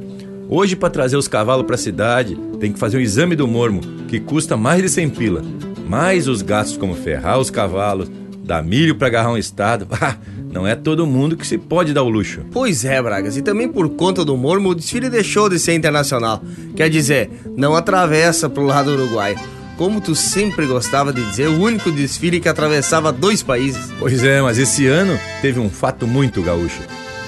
[0.49, 3.79] Hoje, para trazer os cavalos para a cidade, tem que fazer um exame do mormo,
[4.09, 5.41] que custa mais de 100 pila.
[5.87, 8.11] Mais os gastos como ferrar os cavalos,
[8.43, 9.87] dar milho para agarrar um estado.
[10.51, 12.41] Não é todo mundo que se pode dar o luxo.
[12.51, 16.43] Pois é, Bragas, e também por conta do mormo, o desfile deixou de ser internacional.
[16.75, 19.39] Quer dizer, não atravessa pro lado uruguaio.
[19.77, 23.91] Como tu sempre gostava de dizer, o único desfile que atravessava dois países.
[23.97, 26.81] Pois é, mas esse ano teve um fato muito gaúcho.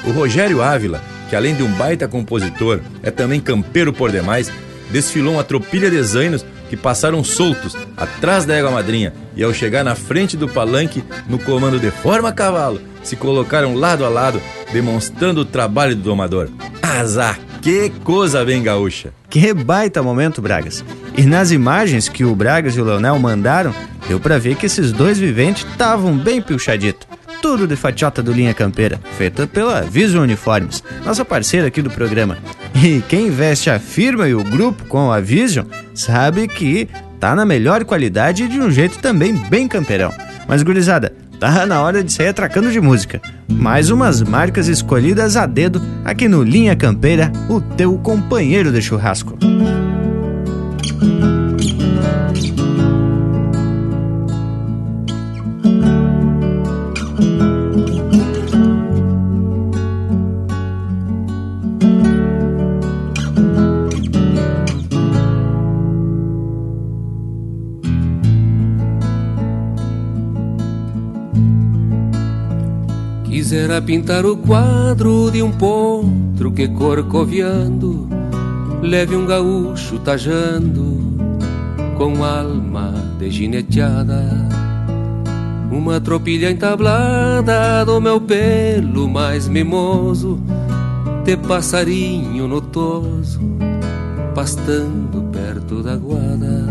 [0.03, 4.51] O Rogério Ávila, que além de um baita compositor, é também campeiro por demais,
[4.91, 9.84] desfilou uma tropilha de zainos que passaram soltos atrás da égua madrinha e ao chegar
[9.84, 14.41] na frente do palanque, no comando de forma cavalo, se colocaram lado a lado,
[14.72, 16.49] demonstrando o trabalho do domador.
[16.81, 19.13] Azar, que coisa bem gaúcha!
[19.30, 20.84] Que baita momento, Bragas!
[21.18, 23.74] E nas imagens que o Bragas e o Leonel mandaram,
[24.08, 27.08] deu para ver que esses dois viventes estavam bem pilchaditos.
[27.42, 32.38] Tudo de fatiota do Linha Campeira, feita pela Vision Uniformes, nossa parceira aqui do programa.
[32.74, 36.90] E quem veste a firma e o grupo com a Vision sabe que
[37.20, 40.12] tá na melhor qualidade e de um jeito também bem campeirão.
[40.48, 43.22] Mas gurizada, tá na hora de sair atracando de música.
[43.48, 49.38] Mais umas marcas escolhidas a dedo aqui no Linha Campeira, o teu companheiro de churrasco.
[73.35, 78.24] Quisera pintar o quadro de um potro que corcoviando
[78.81, 81.15] leve um gaúcho tajando
[81.97, 84.23] com alma de gineteada.
[85.72, 90.39] Uma tropilha entablada do meu pelo mais mimoso,
[91.23, 93.41] de passarinho notoso,
[94.34, 96.65] pastando perto da guada.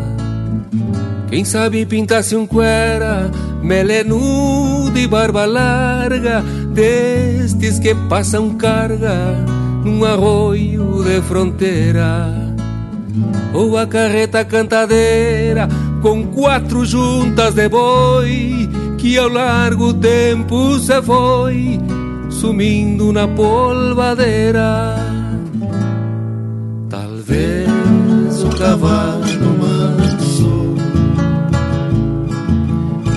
[1.29, 3.31] Quem sabe pintasse um cuera,
[3.63, 12.33] melenudo e barba larga, destes que passam carga num arroio de fronteira.
[13.53, 15.69] Ou a carreta cantadeira
[16.03, 21.79] com quatro juntas de boi que ao largo tempo se foi
[22.31, 24.97] sumindo na polvadeira.
[26.89, 27.69] Talvez
[28.43, 29.25] o cavalo
[29.61, 30.75] manso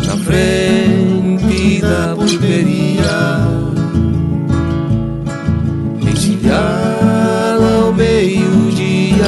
[0.05, 3.66] na frente da pulperia
[6.47, 9.25] encilhada ao meio-dia,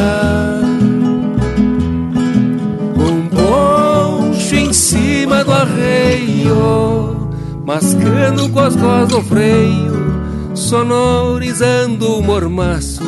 [2.95, 7.29] com poncho em cima do arreio,
[7.65, 10.21] mascando com as costas do freio,
[10.55, 13.03] sonorizando o mormaço,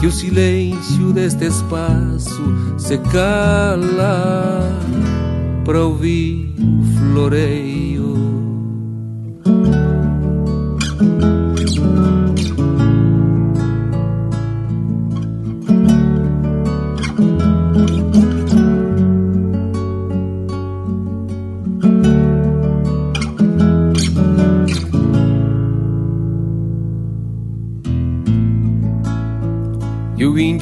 [0.00, 4.70] que o silêncio deste espaço se cala
[5.64, 7.73] para ouvir o floreio.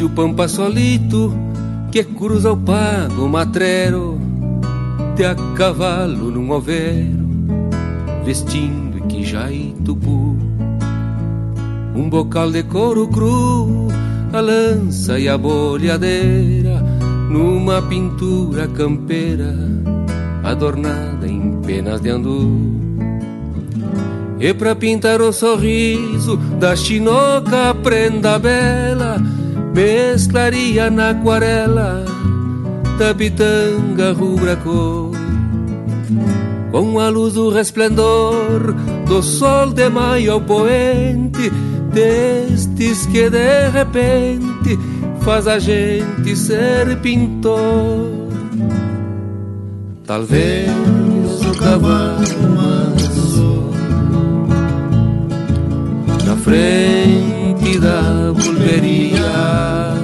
[0.02, 1.32] O pampa solito
[1.92, 4.18] que cruza o pago matrero
[5.14, 7.28] de a cavalo num overo,
[8.24, 8.98] vestindo
[9.50, 10.36] e tupu.
[11.94, 13.86] Um bocal de couro cru,
[14.32, 16.82] a lança e a bolhadeira,
[17.30, 19.54] numa pintura campeira,
[20.42, 22.82] adornada em penas de andu.
[24.40, 29.22] E pra pintar o sorriso da chinoca prenda bela,
[29.74, 32.04] mesclaria na aquarela
[32.98, 35.10] da pitanga rubra cor
[36.70, 38.74] com a luz do resplendor
[39.06, 41.50] do sol de maio ao poente
[41.92, 44.78] destes que de repente
[45.20, 48.10] faz a gente ser pintor.
[50.06, 50.70] Talvez
[51.46, 52.20] o cavalo
[52.56, 53.70] manso
[56.26, 57.31] na frente
[57.82, 59.94] da bulberia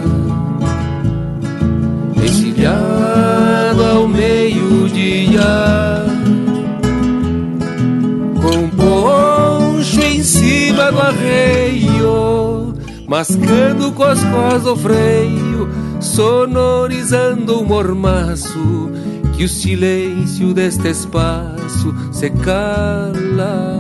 [2.21, 5.41] encilhado ao meio-dia,
[8.43, 12.75] com poncho em cima do arreio,
[13.07, 15.69] mascando com as costas o freio,
[16.01, 18.91] sonorizando o mormaço,
[19.37, 23.79] que o silêncio deste espaço se cala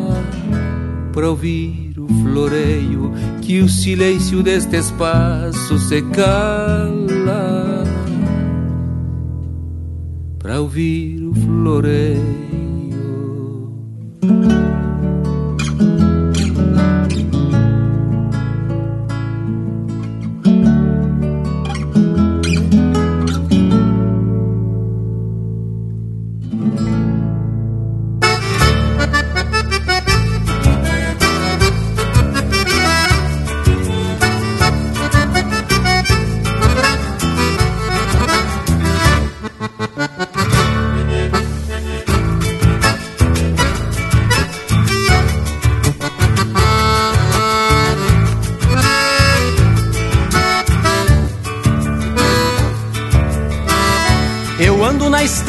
[1.12, 3.12] para ouvir o floreio,
[3.48, 7.82] que o silêncio deste espaço se cala
[10.38, 12.18] para ouvir o floreio.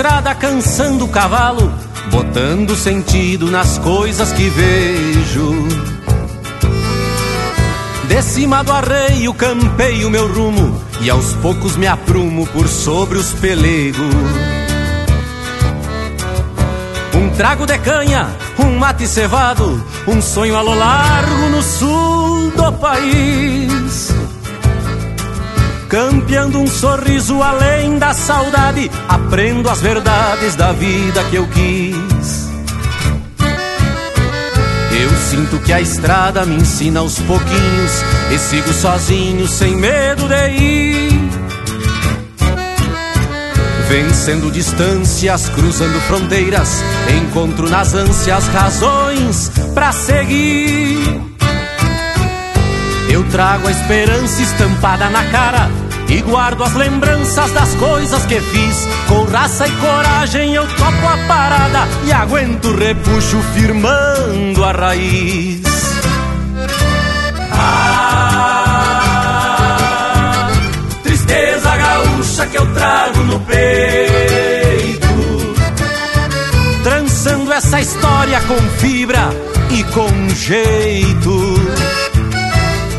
[0.10, 1.72] Estrada cansando o cavalo,
[2.10, 5.54] botando sentido nas coisas que vejo.
[8.08, 13.20] De cima do arreio campei o meu rumo e aos poucos me aprumo por sobre
[13.20, 14.16] os pelegos.
[17.14, 22.72] Um trago de canha, um mate cevado, um sonho a lo largo no sul do
[22.74, 24.19] país.
[25.90, 32.48] Campeando um sorriso além da saudade, aprendo as verdades da vida que eu quis.
[34.92, 37.92] Eu sinto que a estrada me ensina aos pouquinhos
[38.32, 41.30] e sigo sozinho, sem medo de ir.
[43.88, 46.84] Vencendo distâncias, cruzando fronteiras,
[47.18, 51.20] encontro nas ânsias razões pra seguir.
[53.10, 55.79] Eu trago a esperança estampada na cara
[56.10, 58.88] e guardo as lembranças das coisas que fiz.
[59.08, 65.62] Com raça e coragem eu topo a parada e aguento o repuxo firmando a raiz.
[67.52, 68.90] Ah,
[71.04, 75.08] tristeza gaúcha que eu trago no peito,
[76.84, 79.30] trançando essa história com fibra
[79.70, 81.59] e com jeito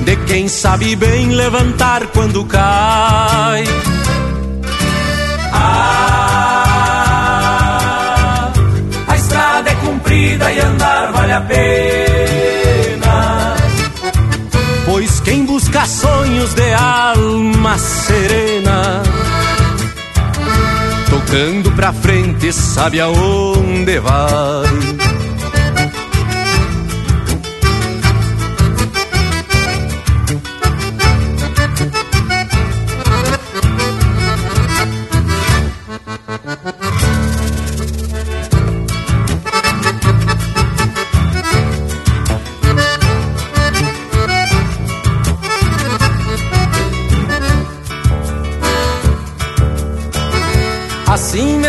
[0.05, 3.64] de quem sabe bem levantar quando cai.
[5.52, 6.93] Ah,
[9.09, 11.70] a estrada é comprida e andar vale a pena.
[14.86, 19.02] Pois quem busca sonhos de alma serena,
[21.09, 24.99] tocando pra frente, sabe aonde vai.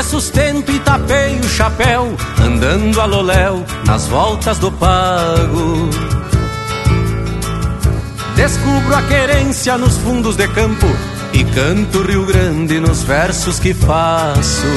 [0.03, 5.89] Sustento e tapei o chapéu, andando a loléu nas voltas do pago.
[8.35, 10.87] Descubro a querência nos fundos de campo
[11.31, 14.67] e canto Rio Grande nos versos que faço.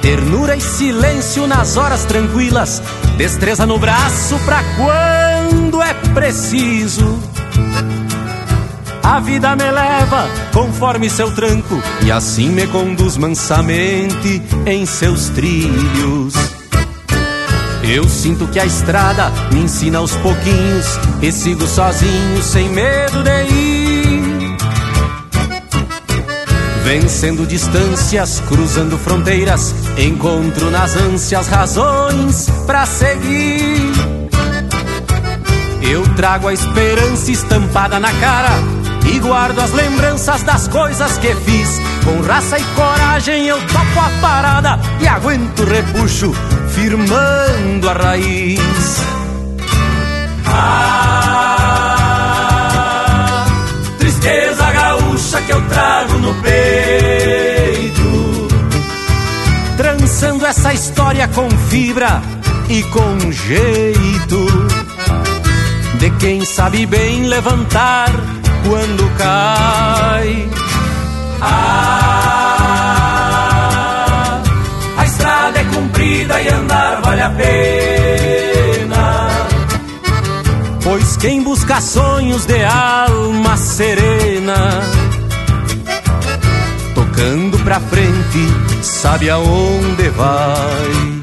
[0.00, 2.82] Ternura e silêncio nas horas tranquilas,
[3.18, 7.29] destreza no braço pra quando é preciso.
[9.02, 16.34] A vida me leva conforme seu tranco e assim me conduz mansamente em seus trilhos.
[17.82, 20.86] Eu sinto que a estrada me ensina aos pouquinhos
[21.22, 24.56] e sigo sozinho sem medo de ir.
[26.84, 33.92] Vencendo distâncias, cruzando fronteiras, encontro nas ânsias razões para seguir.
[35.82, 38.79] Eu trago a esperança estampada na cara
[39.20, 41.80] guardo as lembranças das coisas que fiz.
[42.04, 46.34] Com raça e coragem eu topo a parada e aguento o repuxo,
[46.74, 49.00] firmando a raiz.
[50.46, 51.06] Ah,
[53.98, 58.00] tristeza gaúcha que eu trago no peito.
[59.76, 62.20] Trançando essa história com fibra
[62.68, 64.46] e com jeito.
[65.98, 70.48] De quem sabe bem levantar quando cai.
[71.40, 72.20] Ah,
[74.96, 79.28] a estrada é comprida e andar vale a pena.
[80.82, 84.82] Pois quem busca sonhos de alma serena,
[86.94, 88.46] tocando pra frente,
[88.82, 91.20] sabe aonde vai.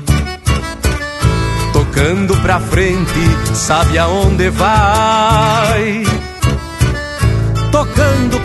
[1.73, 6.16] Tocando pra frente, sabe aonde vai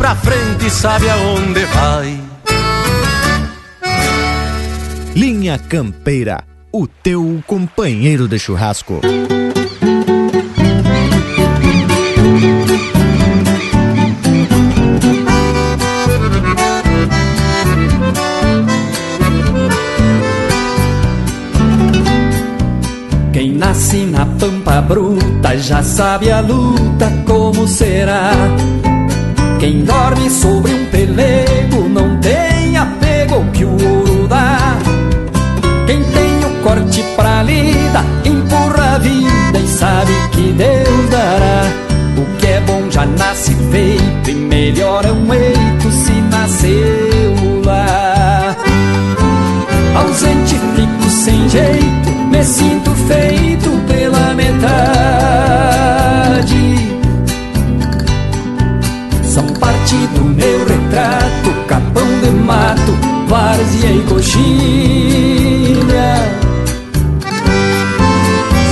[0.03, 2.20] pra frente, sabe aonde vai.
[5.15, 6.43] Linha Campeira,
[6.73, 9.01] o teu companheiro de churrasco.
[23.33, 28.33] Quem nasce na pampa bruta já sabe a luta como será.
[29.62, 34.76] Quem dorme sobre um pelego não tem apego que o ouro dá.
[35.86, 41.62] Quem tem o corte pra lida empurra a vida e sabe que Deus dará.
[42.16, 48.56] O que é bom já nasce feito e melhor é um eito se nasceu lá.
[49.94, 53.52] Ausente fico sem jeito, me sinto feito
[60.14, 62.93] Do meu retrato, capão de mato,
[63.28, 64.43] várzea e coxilha.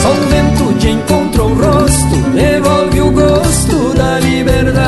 [0.03, 4.81] Só o vento de encontro o rosto, devolve o gosto da liberdade.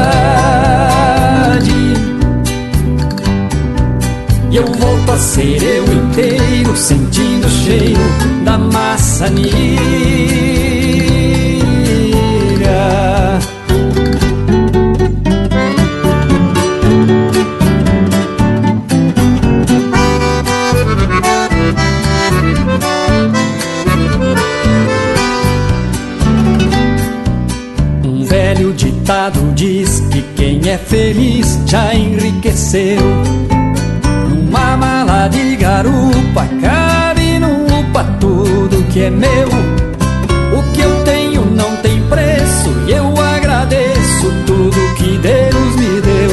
[4.50, 8.00] E eu volto a ser eu inteiro, sentindo o cheiro
[8.44, 10.51] da maçanilha.
[34.30, 39.48] Numa mala de garupa cabe no upa tudo que é meu.
[40.58, 46.30] O que eu tenho não tem preço e eu agradeço tudo que Deus me deu.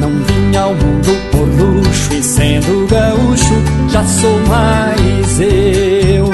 [0.00, 3.54] Não vim ao mundo por luxo e sendo gaúcho
[3.90, 6.32] já sou mais eu.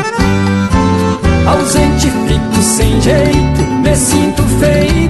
[1.49, 5.08] Ausente fico sem jeito, me sinto feito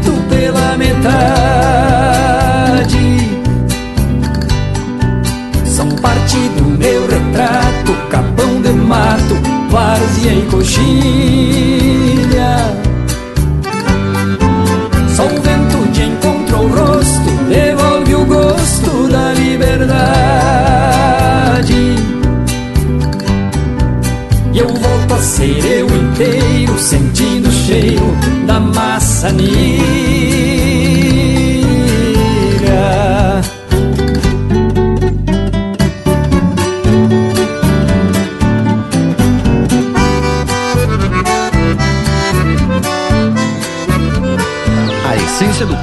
[10.18, 10.98] várzea e coxilha.
[15.14, 20.08] Só o vento de encontro o rosto, devolve o gosto da liberdade.
[24.52, 28.16] E eu volto a ser eu inteiro, sentindo o cheiro
[28.46, 29.97] da maçanilha.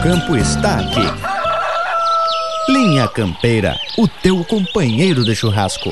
[0.05, 1.01] Campo está aqui.
[2.71, 5.91] Linha Campeira, o teu companheiro de churrasco.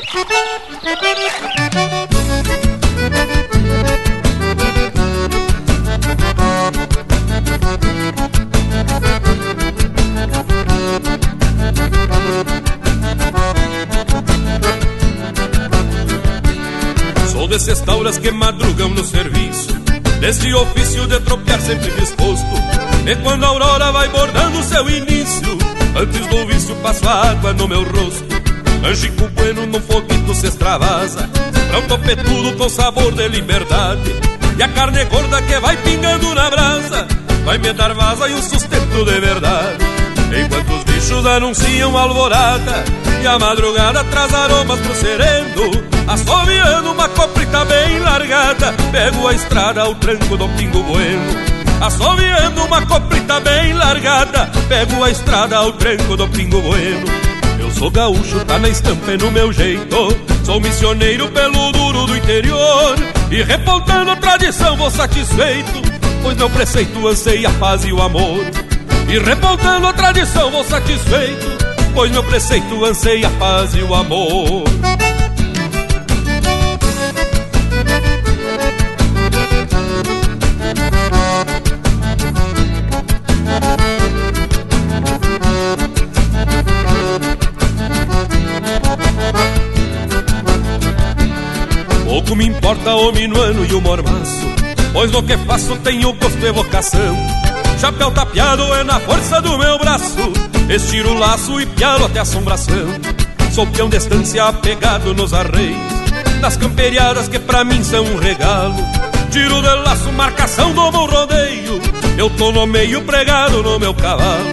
[17.31, 19.73] Sou desses tauras que madrugam no serviço
[20.19, 25.57] Desse ofício de tropear sempre disposto E quando a aurora vai bordando seu início
[25.95, 28.33] Antes do vício passo água no meu rosto.
[28.85, 31.29] Angico bueno num foguito se extravasa
[31.69, 34.15] Pra um topetudo com sabor de liberdade.
[34.57, 37.07] E a carne gorda que vai pingando na brasa
[37.43, 39.83] Vai me dar vaza e um sustento de verdade.
[40.33, 42.83] Enquanto os bichos anunciam alvorada
[43.21, 45.71] E a madrugada traz aromas pro sereno
[46.07, 52.85] Assoviando uma coprita bem largada Pego a estrada ao tranco do pingo bueno Assoviando uma
[52.85, 57.05] coprita bem largada Pego a estrada ao tranco do pingo bueno.
[57.59, 60.17] Eu sou gaúcho, tá na estampa e no meu jeito.
[60.43, 62.95] Sou missioneiro pelo duro do interior.
[63.31, 65.81] E repontando a tradição vou satisfeito
[66.21, 68.45] Pois meu preceito anseia a paz e o amor.
[69.07, 71.45] E repontando a tradição vou satisfeito
[71.93, 74.72] Pois meu preceito anseia a paz e o amor
[92.73, 94.53] importa o minuano e o mormaço
[94.91, 97.17] Pois no que faço tenho gosto e vocação.
[97.79, 100.33] Chapéu tapeado é na força do meu braço
[100.69, 102.87] Estiro o laço e pialo até assombração.
[103.51, 105.77] Sou peão de estância apegado nos arreios
[106.41, 108.75] Das camperiadas que pra mim são um regalo.
[109.29, 111.81] Tiro de laço, marcação do meu rodeio
[112.17, 114.51] Eu tô no meio pregado no meu cavalo.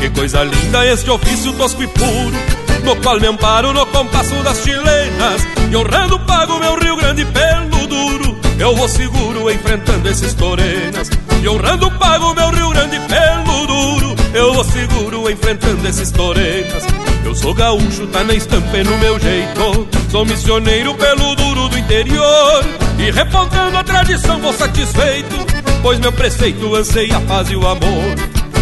[0.00, 4.62] Que coisa linda este ofício tosco e puro no qual me amparo no compasso das
[4.62, 5.42] chilenas.
[5.70, 11.10] E honrando pago meu Rio Grande pelo duro Eu vou seguro enfrentando esses torenas.
[11.42, 16.84] E honrando pago meu Rio Grande pelo duro Eu vou seguro enfrentando esses torenas.
[17.24, 19.88] Eu sou gaúcho, tá na estampa e no meu jeito.
[20.10, 22.64] Sou missioneiro pelo duro do interior.
[22.98, 25.34] E repontando a tradição vou satisfeito
[25.82, 28.14] Pois meu preceito anseia a paz e o amor.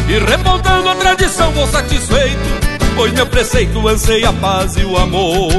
[0.09, 5.51] E repontando a tradição vou satisfeito Pois meu preceito anseia a paz e o amor.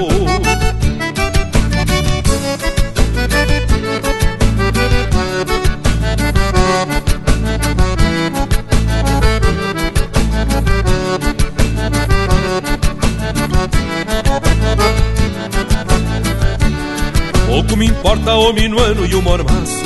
[17.47, 19.83] Pouco me importa o minuano e o mormaço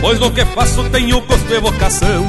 [0.00, 2.26] Pois no que faço tenho gosto e vocação.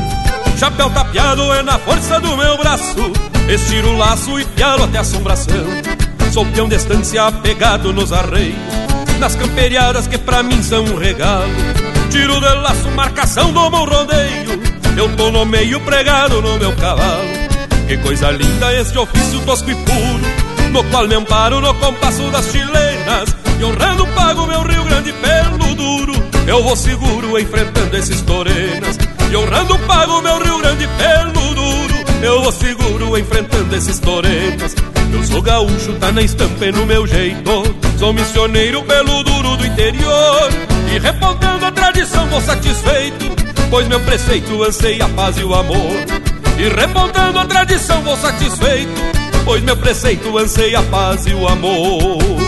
[0.60, 5.66] Chapéu tapeado é na força do meu braço Estiro o laço e pialo até assombração.
[6.32, 8.56] Sou peão de estância apegado nos arreios
[9.20, 11.52] Nas camperiadas que pra mim são um regalo.
[12.10, 14.62] Tiro de laço, marcação do meu rodeio
[14.96, 17.28] Eu tô no meio pregado no meu cavalo.
[17.90, 22.50] Que coisa linda este ofício tosco e puro No qual me amparo no compasso das
[22.50, 23.36] chilenas.
[23.60, 26.14] E honrando pago meu Rio Grande pelo duro
[26.48, 28.98] Eu vou seguro enfrentando esses torenas.
[29.30, 31.41] E honrando pago meu Rio Grande pelo
[32.24, 34.76] Eu vou seguro enfrentando esses torenas
[35.14, 37.64] Eu sou gaúcho, tá na estampa e no meu jeito.
[37.98, 40.50] Sou missioneiro pelo duro do interior.
[40.94, 43.26] E repontando a tradição vou satisfeito.
[43.70, 45.96] Pois meu preceito anseia a paz e o amor.
[46.58, 49.02] E repontando a tradição vou satisfeito.
[49.44, 52.41] Pois meu preceito anseia a paz e o amor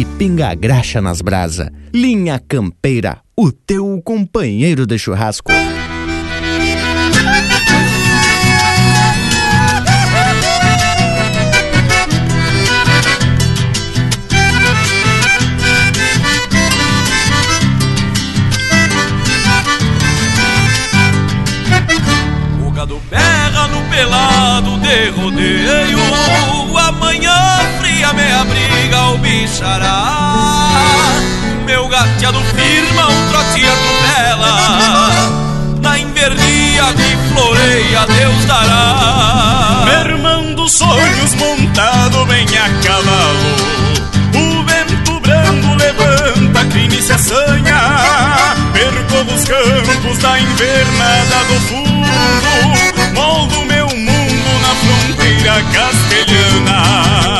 [0.00, 1.70] e pinga a graxa nas brasa.
[1.92, 5.52] Linha Campeira, o teu companheiro de churrasco.
[22.66, 26.59] O gado berra no pelado de rodeio
[29.20, 30.70] bichará
[31.64, 35.40] Meu gateado firma, um trote atropela
[35.80, 39.84] Na invernia que floreia, Deus dará.
[39.84, 43.56] Mermando sonhos montado bem a cavalo.
[44.34, 48.54] O vento branco levanta, crime se assanha.
[48.72, 51.90] Percorro os campos da invernada do fundo.
[53.14, 57.39] Moldo meu mundo na fronteira castelhana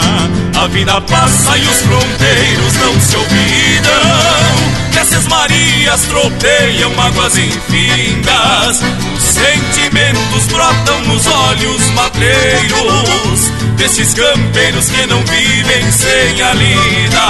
[0.61, 8.83] A vida passa e os fronteiros não se olvidam Nessas marias tropeiam mágoas infindas.
[9.17, 17.21] Os sentimentos brotam nos olhos matreiros desses campeiros que não vivem sem a lida.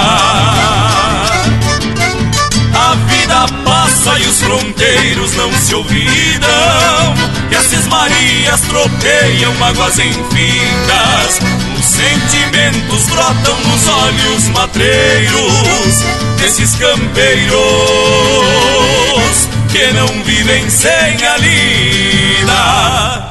[2.73, 7.15] A vida passa e os fronteiros não se olvidam.
[7.49, 11.70] E as Marias tropeiam mágoas infindas.
[12.01, 16.03] Os sentimentos brotam nos olhos matreiros
[16.37, 17.51] desses campeiros
[19.71, 23.30] que não vivem sem a lida.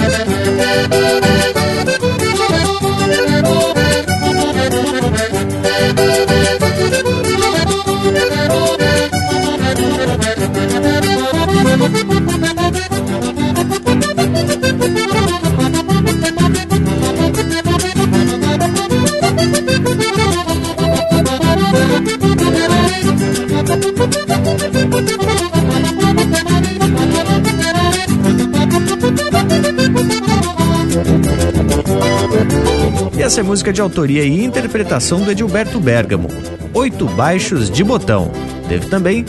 [33.31, 36.27] Essa é música de autoria e interpretação do Edilberto Bergamo,
[36.73, 38.29] Oito Baixos de Botão.
[38.67, 39.23] Teve também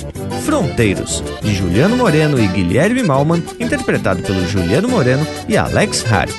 [0.44, 6.32] Fronteiros, de Juliano Moreno e Guilherme Malman, interpretado pelo Juliano Moreno e Alex Hari.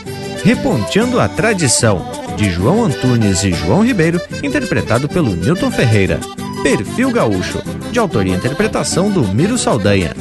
[0.43, 6.19] Reponteando a Tradição, de João Antunes e João Ribeiro, interpretado pelo Newton Ferreira.
[6.63, 7.63] Perfil Gaúcho,
[7.93, 10.13] de autoria e interpretação do Miro Saldanha.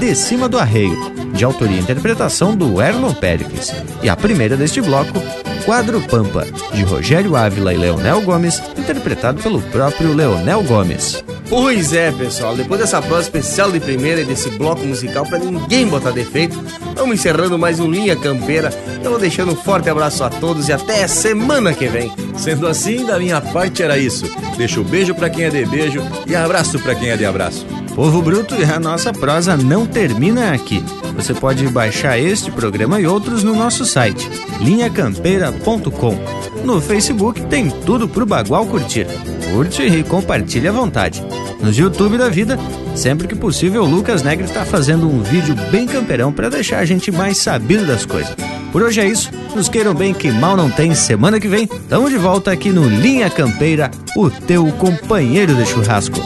[0.00, 0.98] De Cima do Arreio,
[1.32, 3.72] de autoria e interpretação do Erlon Péricles.
[4.02, 5.22] E a primeira deste bloco,
[5.70, 6.44] Quadro Pampa,
[6.74, 11.22] de Rogério Ávila e Leonel Gomes, interpretado pelo próprio Leonel Gomes.
[11.48, 15.86] Pois é, pessoal, depois dessa prosa especial de primeira e desse bloco musical para ninguém
[15.86, 16.60] botar defeito,
[16.96, 18.70] vamos encerrando mais um Linha Campeira.
[19.00, 22.12] Eu vou deixando um forte abraço a todos e até semana que vem.
[22.36, 24.28] Sendo assim, da minha parte era isso.
[24.56, 27.64] Deixo beijo para quem é de beijo e abraço para quem é de abraço.
[27.94, 30.82] Povo Bruto e a nossa prosa não termina aqui.
[31.14, 34.28] Você pode baixar este programa e outros no nosso site,
[34.60, 36.16] linhacampeira.com.
[36.64, 39.06] No Facebook tem tudo pro Bagual curtir.
[39.52, 41.22] Curte e compartilhe à vontade.
[41.60, 42.58] No YouTube da vida,
[42.94, 46.84] sempre que possível, o Lucas Negre está fazendo um vídeo bem camperão para deixar a
[46.84, 48.34] gente mais sabido das coisas.
[48.72, 49.30] Por hoje é isso.
[49.54, 50.94] Nos queiram bem que mal não tem.
[50.94, 56.20] Semana que vem, tamo de volta aqui no Linha Campeira, o teu companheiro de churrasco.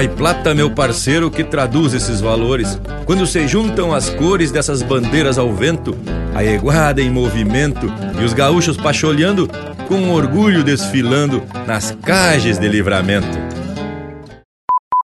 [0.00, 2.80] Há plata, meu parceiro, que traduz esses valores.
[3.04, 5.94] Quando se juntam as cores dessas bandeiras ao vento,
[6.34, 7.86] a eguada em movimento
[8.18, 9.46] e os gaúchos pacholhando,
[9.88, 13.49] com orgulho desfilando nas cages de livramento.